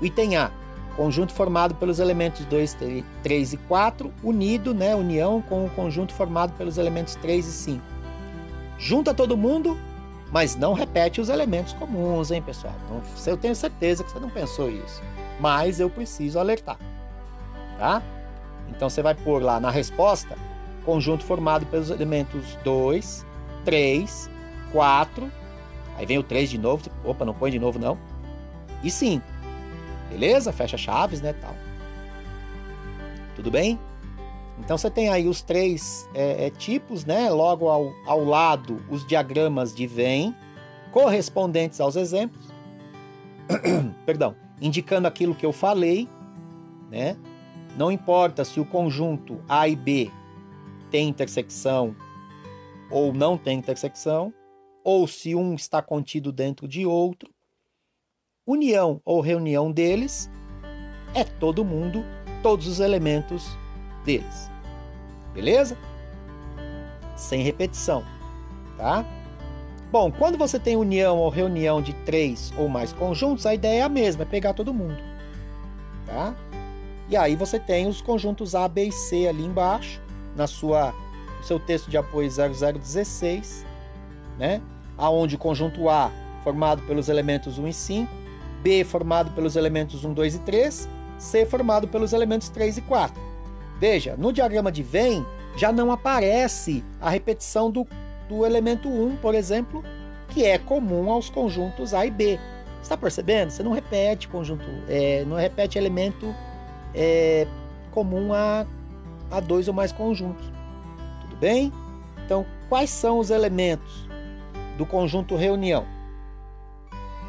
o 0.00 0.04
item 0.04 0.36
A, 0.36 0.50
conjunto 0.96 1.32
formado 1.32 1.74
pelos 1.76 2.00
elementos 2.00 2.44
2, 2.46 2.76
3 3.22 3.52
e 3.52 3.56
4, 3.56 4.12
unido, 4.22 4.74
né, 4.74 4.94
união 4.94 5.40
com 5.40 5.64
o 5.64 5.70
conjunto 5.70 6.12
formado 6.12 6.52
pelos 6.54 6.76
elementos 6.76 7.14
3 7.16 7.46
e 7.46 7.52
5. 7.52 7.84
Junta 8.78 9.14
todo 9.14 9.36
mundo, 9.36 9.78
mas 10.30 10.56
não 10.56 10.72
repete 10.72 11.20
os 11.20 11.28
elementos 11.28 11.72
comuns, 11.72 12.30
hein, 12.30 12.42
pessoal? 12.42 12.74
Então, 12.84 13.02
eu 13.26 13.36
tenho 13.36 13.54
certeza 13.54 14.04
que 14.04 14.10
você 14.10 14.20
não 14.20 14.28
pensou 14.28 14.70
isso, 14.70 15.02
mas 15.40 15.80
eu 15.80 15.88
preciso 15.88 16.38
alertar 16.38 16.78
tá? 17.78 18.02
Então 18.68 18.90
você 18.90 19.00
vai 19.00 19.14
pôr 19.14 19.42
lá 19.42 19.58
na 19.58 19.70
resposta 19.70 20.36
conjunto 20.84 21.22
formado 21.22 21.66
pelos 21.66 21.90
elementos 21.90 22.56
2, 22.64 23.26
3, 23.64 24.30
4, 24.72 25.30
aí 25.96 26.06
vem 26.06 26.16
o 26.16 26.22
3 26.22 26.48
de 26.48 26.56
novo, 26.56 26.90
opa, 27.04 27.26
não 27.26 27.34
põe 27.34 27.50
de 27.50 27.58
novo 27.58 27.78
não, 27.78 27.98
e 28.82 28.90
5. 28.90 29.22
Beleza? 30.08 30.50
Fecha 30.50 30.78
chaves, 30.78 31.20
né, 31.20 31.34
tal. 31.34 31.54
Tudo 33.36 33.50
bem? 33.50 33.78
Então 34.58 34.78
você 34.78 34.90
tem 34.90 35.10
aí 35.10 35.28
os 35.28 35.42
três 35.42 36.08
é, 36.14 36.46
é, 36.46 36.50
tipos, 36.50 37.04
né? 37.04 37.30
Logo 37.30 37.68
ao, 37.68 37.92
ao 38.06 38.24
lado, 38.24 38.82
os 38.88 39.06
diagramas 39.06 39.74
de 39.74 39.86
Venn, 39.86 40.32
correspondentes 40.90 41.80
aos 41.80 41.96
exemplos. 41.96 42.48
Perdão, 44.04 44.34
indicando 44.60 45.06
aquilo 45.06 45.34
que 45.34 45.46
eu 45.46 45.52
falei, 45.52 46.08
né? 46.90 47.16
Não 47.76 47.92
importa 47.92 48.44
se 48.44 48.58
o 48.60 48.64
conjunto 48.64 49.40
A 49.48 49.68
e 49.68 49.76
B 49.76 50.10
tem 50.90 51.08
intersecção 51.08 51.94
ou 52.90 53.12
não 53.12 53.36
tem 53.36 53.58
intersecção, 53.58 54.32
ou 54.82 55.06
se 55.06 55.34
um 55.34 55.54
está 55.54 55.82
contido 55.82 56.32
dentro 56.32 56.66
de 56.66 56.86
outro, 56.86 57.30
união 58.46 59.00
ou 59.04 59.20
reunião 59.20 59.70
deles 59.70 60.30
é 61.14 61.24
todo 61.24 61.64
mundo, 61.64 62.02
todos 62.42 62.66
os 62.66 62.80
elementos 62.80 63.46
deles. 64.04 64.50
Beleza? 65.34 65.76
Sem 67.16 67.42
repetição, 67.42 68.02
tá? 68.76 69.04
Bom, 69.90 70.10
quando 70.10 70.36
você 70.38 70.58
tem 70.58 70.76
união 70.76 71.18
ou 71.18 71.28
reunião 71.28 71.80
de 71.80 71.92
três 72.04 72.52
ou 72.56 72.68
mais 72.68 72.92
conjuntos, 72.92 73.46
a 73.46 73.54
ideia 73.54 73.80
é 73.80 73.82
a 73.82 73.88
mesma, 73.88 74.22
é 74.22 74.26
pegar 74.26 74.54
todo 74.54 74.72
mundo, 74.72 74.98
tá? 76.06 76.34
E 77.08 77.16
aí 77.16 77.34
você 77.34 77.58
tem 77.58 77.86
os 77.86 78.00
conjuntos 78.00 78.54
A, 78.54 78.68
B 78.68 78.88
e 78.88 78.92
C 78.92 79.26
ali 79.26 79.44
embaixo, 79.44 80.00
na 80.36 80.46
sua 80.46 80.94
no 81.38 81.44
seu 81.44 81.58
texto 81.58 81.88
de 81.88 81.96
apoio 81.96 82.28
0016, 82.30 83.64
né? 84.38 84.60
Aonde 84.96 85.36
o 85.36 85.38
conjunto 85.38 85.88
A 85.88 86.10
formado 86.42 86.82
pelos 86.82 87.08
elementos 87.08 87.58
1 87.58 87.68
e 87.68 87.72
5, 87.72 88.12
B 88.62 88.84
formado 88.84 89.30
pelos 89.30 89.56
elementos 89.56 90.04
1, 90.04 90.12
2 90.12 90.34
e 90.34 90.38
3, 90.40 90.88
C 91.18 91.46
formado 91.46 91.88
pelos 91.88 92.12
elementos 92.12 92.48
3 92.48 92.78
e 92.78 92.80
4. 92.82 93.20
Veja, 93.78 94.16
no 94.16 94.32
diagrama 94.32 94.72
de 94.72 94.82
Venn 94.82 95.24
já 95.56 95.72
não 95.72 95.92
aparece 95.92 96.84
a 97.00 97.08
repetição 97.08 97.70
do, 97.70 97.86
do 98.28 98.44
elemento 98.44 98.88
1, 98.88 99.16
por 99.16 99.34
exemplo, 99.34 99.84
que 100.28 100.44
é 100.44 100.58
comum 100.58 101.10
aos 101.10 101.30
conjuntos 101.30 101.94
A 101.94 102.04
e 102.04 102.10
B. 102.10 102.38
Está 102.82 102.96
percebendo? 102.96 103.50
Você 103.50 103.62
não 103.62 103.72
repete 103.72 104.28
conjunto, 104.28 104.64
é, 104.88 105.24
não 105.24 105.36
repete 105.36 105.78
elemento 105.78 106.34
é 106.94 107.46
comum 107.90 108.32
a, 108.32 108.66
a 109.30 109.40
dois 109.40 109.68
ou 109.68 109.74
mais 109.74 109.92
conjuntos. 109.92 110.44
Tudo 111.22 111.36
bem? 111.36 111.72
Então, 112.24 112.44
quais 112.68 112.90
são 112.90 113.18
os 113.18 113.30
elementos 113.30 114.08
do 114.76 114.84
conjunto 114.84 115.36
reunião? 115.36 115.86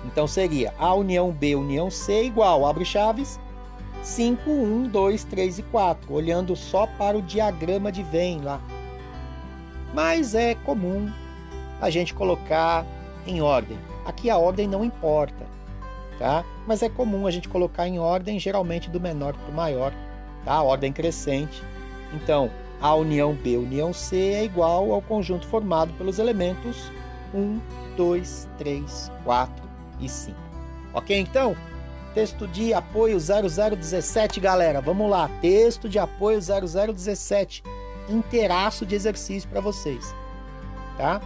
Então 0.05 0.27
seria 0.27 0.73
A 0.79 0.93
união 0.93 1.31
B 1.31 1.55
união 1.55 1.89
C 1.89 2.23
igual, 2.23 2.65
abre 2.65 2.85
chaves, 2.85 3.39
5, 4.01 4.49
1, 4.49 4.83
2, 4.87 5.23
3 5.25 5.59
e 5.59 5.63
4, 5.63 6.13
olhando 6.13 6.55
só 6.55 6.87
para 6.87 7.17
o 7.17 7.21
diagrama 7.21 7.91
de 7.91 8.01
Venn 8.03 8.41
lá. 8.43 8.61
Mas 9.93 10.35
é 10.35 10.55
comum 10.55 11.11
a 11.81 11.89
gente 11.89 12.13
colocar 12.13 12.85
em 13.27 13.41
ordem. 13.41 13.77
Aqui 14.05 14.29
a 14.29 14.37
ordem 14.37 14.67
não 14.67 14.85
importa, 14.85 15.45
tá? 16.19 16.43
Mas 16.67 16.83
é 16.83 16.89
comum 16.89 17.25
a 17.25 17.31
gente 17.31 17.49
colocar 17.49 17.87
em 17.87 17.97
ordem, 17.97 18.37
geralmente 18.37 18.89
do 18.89 18.99
menor 18.99 19.33
para 19.33 19.49
o 19.49 19.55
maior, 19.55 19.93
tá? 20.45 20.61
Ordem 20.61 20.91
crescente. 20.91 21.63
Então, 22.13 22.51
a 22.81 22.93
união 22.93 23.33
B, 23.33 23.57
união 23.57 23.93
C 23.93 24.33
é 24.33 24.43
igual 24.43 24.91
ao 24.91 25.01
conjunto 25.01 25.47
formado 25.47 25.93
pelos 25.93 26.19
elementos 26.19 26.91
1, 27.33 27.59
2, 27.95 28.47
3, 28.57 29.11
4 29.23 29.69
e 29.99 30.09
5. 30.09 30.37
Ok, 30.93 31.17
então? 31.17 31.55
Texto 32.13 32.47
de 32.47 32.73
apoio 32.73 33.17
0017, 33.19 34.39
galera. 34.39 34.81
Vamos 34.81 35.09
lá. 35.09 35.29
Texto 35.41 35.87
de 35.87 35.99
apoio 35.99 36.39
0017. 36.41 37.63
Inteiraço 38.09 38.85
de 38.85 38.95
exercício 38.95 39.47
para 39.47 39.61
vocês. 39.61 40.15
Tá? 40.97 41.21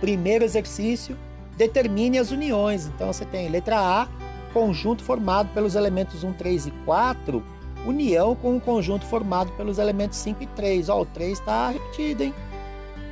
Primeiro 0.00 0.44
exercício, 0.44 1.18
determine 1.58 2.18
as 2.18 2.30
uniões. 2.30 2.86
Então 2.86 3.12
você 3.12 3.26
tem 3.26 3.48
letra 3.48 3.78
A, 3.78 4.08
conjunto 4.54 5.02
formado 5.02 5.52
pelos 5.52 5.74
elementos 5.74 6.24
1, 6.24 6.32
3 6.34 6.68
e 6.68 6.70
4, 6.86 7.42
união 7.84 8.34
com 8.34 8.56
o 8.56 8.60
conjunto 8.60 9.04
formado 9.04 9.52
pelos 9.52 9.78
elementos 9.78 10.16
5 10.18 10.44
e 10.44 10.46
3. 10.46 10.88
Ó, 10.88 11.02
o 11.02 11.06
3 11.06 11.38
está 11.38 11.70
repetido, 11.70 12.22
hein? 12.22 12.34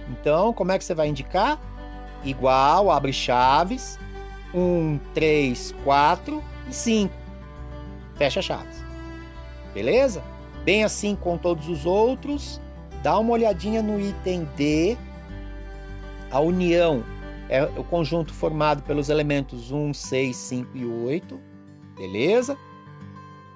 Então, 0.09 0.53
como 0.53 0.73
é 0.73 0.79
que 0.79 0.85
você 0.85 0.95
vai 0.95 1.09
indicar? 1.09 1.61
Igual, 2.25 2.91
abre 2.91 3.13
chaves, 3.13 3.99
1, 4.55 4.99
3, 5.13 5.75
4 5.85 6.43
e 6.69 6.75
5. 6.75 7.15
Fecha 8.15 8.41
chaves. 8.41 8.85
Beleza? 9.75 10.23
Bem 10.65 10.85
assim 10.85 11.17
com 11.17 11.37
todos 11.37 11.69
os 11.69 11.85
outros. 11.85 12.61
Dá 13.03 13.19
uma 13.19 13.33
olhadinha 13.33 13.83
no 13.83 14.01
item 14.01 14.49
D. 14.57 14.97
A 16.31 16.41
união 16.41 17.05
é 17.49 17.65
o 17.65 17.85
conjunto 17.85 18.33
formado 18.33 18.83
pelos 18.83 19.09
elementos 19.09 19.71
1, 19.71 19.95
6, 19.95 20.37
5 20.37 20.77
e 20.77 20.85
8. 20.85 21.41
Beleza? 21.97 22.59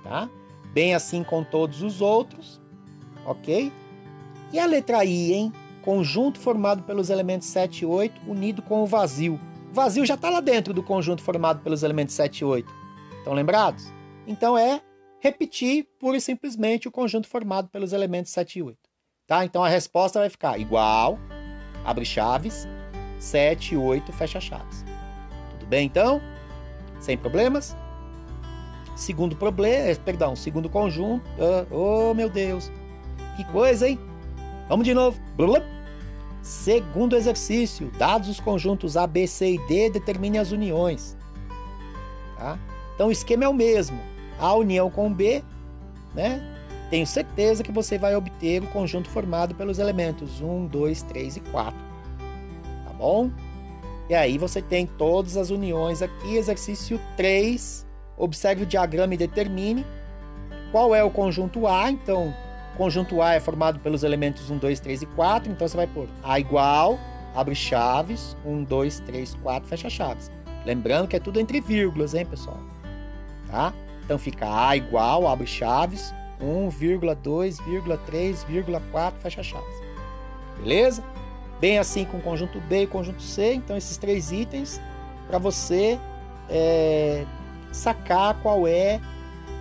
Tá? 0.02 0.28
Bem 0.72 0.94
assim 0.94 1.22
com 1.22 1.42
todos 1.42 1.82
os 1.82 2.00
outros. 2.00 2.60
Ok? 3.26 3.72
E 4.52 4.58
a 4.58 4.66
letra 4.66 5.04
I, 5.04 5.32
hein? 5.32 5.52
Conjunto 5.82 6.38
formado 6.38 6.82
pelos 6.82 7.10
elementos 7.10 7.48
7 7.48 7.82
e 7.82 7.86
8 7.86 8.20
unido 8.30 8.62
com 8.62 8.82
o 8.82 8.86
vazio 8.86 9.40
vazio 9.72 10.04
já 10.04 10.14
está 10.14 10.28
lá 10.28 10.40
dentro 10.40 10.74
do 10.74 10.82
conjunto 10.82 11.22
formado 11.22 11.62
pelos 11.62 11.82
elementos 11.82 12.14
7 12.14 12.38
e 12.38 12.44
8. 12.44 12.72
Estão 13.18 13.32
lembrados? 13.32 13.86
Então 14.26 14.56
é 14.56 14.80
repetir 15.20 15.86
pura 15.98 16.16
e 16.16 16.20
simplesmente 16.20 16.88
o 16.88 16.90
conjunto 16.90 17.28
formado 17.28 17.68
pelos 17.68 17.92
elementos 17.92 18.32
7 18.32 18.58
e 18.58 18.62
8. 18.62 18.78
Tá? 19.26 19.44
Então 19.44 19.62
a 19.62 19.68
resposta 19.68 20.18
vai 20.18 20.28
ficar 20.28 20.58
igual, 20.58 21.18
abre 21.84 22.04
chaves, 22.04 22.66
7 23.20 23.74
e 23.74 23.76
8, 23.76 24.12
fecha 24.12 24.40
chaves. 24.40 24.84
Tudo 25.50 25.66
bem 25.66 25.86
então? 25.86 26.20
Sem 26.98 27.16
problemas? 27.16 27.76
Segundo 28.96 29.36
problema, 29.36 29.88
eh, 29.88 29.94
perdão, 29.94 30.34
segundo 30.34 30.68
conjunto. 30.68 31.24
Oh, 31.70 32.12
meu 32.12 32.28
Deus. 32.28 32.70
Que 33.36 33.44
coisa, 33.44 33.88
hein? 33.88 33.98
Vamos 34.68 34.84
de 34.84 34.92
novo. 34.92 35.18
Blum. 35.36 35.62
Segundo 36.42 37.16
exercício, 37.16 37.90
dados 37.98 38.28
os 38.28 38.40
conjuntos 38.40 38.96
A, 38.96 39.06
B, 39.06 39.26
C 39.26 39.54
e 39.54 39.66
D, 39.66 39.90
determine 39.90 40.38
as 40.38 40.52
uniões. 40.52 41.16
Tá? 42.36 42.58
Então 42.94 43.08
o 43.08 43.12
esquema 43.12 43.44
é 43.44 43.48
o 43.48 43.54
mesmo. 43.54 43.98
A 44.38 44.54
união 44.54 44.90
com 44.90 45.12
B, 45.12 45.42
né? 46.14 46.42
Tenho 46.88 47.06
certeza 47.06 47.62
que 47.62 47.70
você 47.70 47.98
vai 47.98 48.16
obter 48.16 48.62
o 48.62 48.66
conjunto 48.66 49.08
formado 49.08 49.54
pelos 49.54 49.78
elementos 49.78 50.40
1, 50.40 50.66
2, 50.66 51.02
3 51.02 51.36
e 51.36 51.40
4. 51.40 51.89
Bom? 53.00 53.30
E 54.10 54.14
aí 54.14 54.36
você 54.36 54.60
tem 54.60 54.84
todas 54.86 55.38
as 55.38 55.48
uniões 55.48 56.02
aqui. 56.02 56.36
Exercício 56.36 57.00
3. 57.16 57.86
Observe 58.18 58.64
o 58.64 58.66
diagrama 58.66 59.14
e 59.14 59.16
determine 59.16 59.86
qual 60.70 60.94
é 60.94 61.02
o 61.02 61.10
conjunto 61.10 61.66
A. 61.66 61.90
Então, 61.90 62.34
conjunto 62.76 63.22
A 63.22 63.32
é 63.32 63.40
formado 63.40 63.80
pelos 63.80 64.04
elementos 64.04 64.50
1, 64.50 64.58
2, 64.58 64.80
3 64.80 65.00
e 65.02 65.06
4, 65.06 65.50
então 65.50 65.66
você 65.66 65.78
vai 65.78 65.86
pôr 65.86 66.06
A 66.22 66.38
igual, 66.38 66.98
abre 67.34 67.54
chaves, 67.54 68.36
1, 68.44 68.64
2, 68.64 69.00
3, 69.00 69.34
4, 69.42 69.66
fecha 69.66 69.88
chaves. 69.88 70.30
Lembrando 70.66 71.08
que 71.08 71.16
é 71.16 71.20
tudo 71.20 71.40
entre 71.40 71.58
vírgulas, 71.58 72.12
hein, 72.12 72.26
pessoal? 72.26 72.60
Tá? 73.50 73.72
Então 74.04 74.18
fica 74.18 74.46
A 74.46 74.76
igual, 74.76 75.26
abre 75.26 75.46
chaves, 75.46 76.12
1,2,3,4, 76.42 79.12
fecha 79.20 79.42
chaves. 79.42 79.80
Beleza? 80.58 81.02
Bem 81.60 81.78
assim 81.78 82.04
com 82.06 82.16
o 82.16 82.22
conjunto 82.22 82.58
B 82.60 82.82
e 82.82 82.86
conjunto 82.86 83.22
C, 83.22 83.52
então 83.52 83.76
esses 83.76 83.98
três 83.98 84.32
itens 84.32 84.80
para 85.26 85.38
você 85.38 85.98
é, 86.48 87.24
sacar 87.70 88.34
qual 88.42 88.66
é 88.66 88.98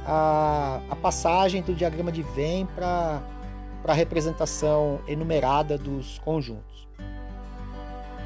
a, 0.05 0.79
a 0.89 0.95
passagem 0.95 1.61
do 1.61 1.73
diagrama 1.73 2.11
de 2.11 2.23
Venn 2.23 2.65
para 2.73 3.21
a 3.85 3.93
representação 3.93 5.01
enumerada 5.07 5.77
dos 5.77 6.19
conjuntos. 6.19 6.87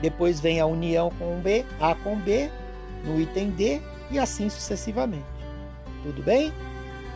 Depois 0.02 0.40
vem 0.40 0.60
a 0.60 0.66
união 0.66 1.10
com 1.18 1.40
B, 1.40 1.66
A 1.80 1.96
com 1.96 2.16
B, 2.16 2.52
no 3.04 3.20
item 3.20 3.50
D, 3.50 3.82
e 4.12 4.20
assim 4.20 4.50
sucessivamente. 4.50 5.24
Tudo 6.04 6.22
bem? 6.22 6.54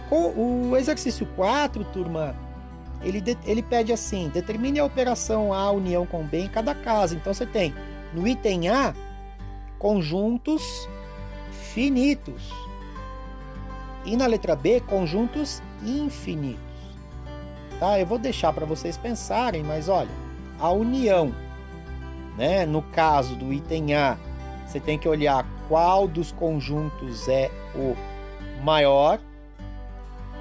Com 0.10 0.70
o 0.70 0.78
exercício 0.78 1.26
4, 1.36 1.84
turma, 1.86 2.34
ele, 3.02 3.38
ele 3.46 3.62
pede 3.62 3.94
assim: 3.94 4.30
determine 4.30 4.80
a 4.80 4.86
operação 4.86 5.54
A 5.54 5.72
união 5.72 6.06
com 6.06 6.24
B 6.24 6.42
em 6.42 6.48
cada 6.48 6.74
caso. 6.74 7.16
Então 7.16 7.34
você 7.34 7.46
tem 7.46 7.74
no 8.14 8.28
item 8.28 8.70
A 8.70 8.94
conjuntos 9.78 10.88
finitos. 11.52 12.52
E 14.06 14.16
na 14.16 14.26
letra 14.26 14.56
B, 14.56 14.80
conjuntos 14.82 15.62
infinitos. 15.84 16.62
Tá? 17.80 18.00
Eu 18.00 18.06
vou 18.06 18.18
deixar 18.18 18.54
para 18.54 18.66
vocês 18.66 18.98
pensarem, 18.98 19.64
mas 19.64 19.90
olha, 19.90 20.10
a 20.60 20.72
união, 20.72 21.34
né? 22.38 22.66
No 22.66 22.82
caso 22.82 23.36
do 23.36 23.52
item 23.54 23.94
A, 23.94 24.18
você 24.66 24.80
tem 24.80 24.98
que 24.98 25.08
olhar 25.08 25.46
qual 25.68 26.08
dos 26.08 26.32
conjuntos 26.32 27.28
é 27.28 27.52
o 27.76 27.96
maior 28.64 29.20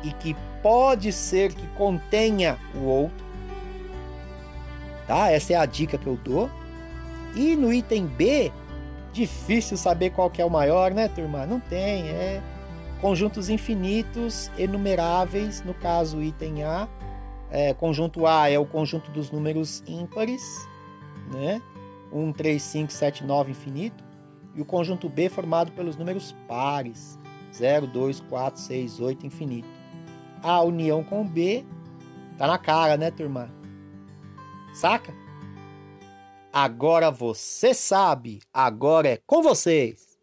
e 0.02 0.12
que 0.12 0.36
pode 0.62 1.12
ser 1.12 1.52
que 1.52 1.66
contenha 1.68 2.58
o 2.74 2.84
outro. 2.84 3.24
Tá? 5.06 5.30
Essa 5.30 5.54
é 5.54 5.56
a 5.56 5.66
dica 5.66 5.96
que 5.96 6.06
eu 6.06 6.16
dou. 6.16 6.50
E 7.34 7.54
no 7.54 7.72
item 7.72 8.06
B, 8.06 8.50
difícil 9.12 9.76
saber 9.76 10.10
qual 10.10 10.30
que 10.30 10.40
é 10.40 10.44
o 10.44 10.50
maior, 10.50 10.92
né, 10.92 11.08
turma? 11.08 11.46
Não 11.46 11.60
tem, 11.60 12.08
é 12.08 12.42
Conjuntos 13.00 13.50
infinitos 13.50 14.50
enumeráveis, 14.56 15.62
no 15.62 15.74
caso 15.74 16.22
item 16.22 16.64
A. 16.64 16.88
É, 17.50 17.74
conjunto 17.74 18.26
A 18.26 18.50
é 18.50 18.58
o 18.58 18.64
conjunto 18.64 19.10
dos 19.10 19.30
números 19.30 19.82
ímpares, 19.86 20.66
né? 21.32 21.60
1, 22.10 22.32
3, 22.32 22.62
5, 22.62 22.92
7, 22.92 23.24
9 23.24 23.50
infinito. 23.50 24.02
E 24.54 24.62
o 24.62 24.64
conjunto 24.64 25.10
B 25.10 25.28
formado 25.28 25.72
pelos 25.72 25.96
números 25.96 26.34
pares, 26.48 27.18
0, 27.52 27.86
2, 27.86 28.20
4, 28.20 28.60
6, 28.60 29.00
8 29.00 29.26
infinito. 29.26 29.68
A 30.42 30.60
união 30.62 31.02
com 31.02 31.26
B 31.26 31.64
tá 32.38 32.46
na 32.46 32.58
cara, 32.58 32.96
né, 32.96 33.10
turma? 33.10 33.50
Saca? 34.74 35.12
Agora 36.52 37.10
você 37.10 37.74
sabe, 37.74 38.40
agora 38.52 39.08
é 39.08 39.20
com 39.26 39.42
vocês. 39.42 40.18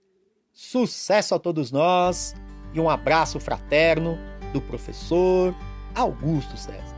Sucesso 0.51 1.35
a 1.35 1.39
todos 1.39 1.71
nós 1.71 2.35
e 2.73 2.79
um 2.79 2.89
abraço 2.89 3.39
fraterno 3.39 4.17
do 4.51 4.61
professor 4.61 5.53
Augusto 5.95 6.57
César. 6.57 6.92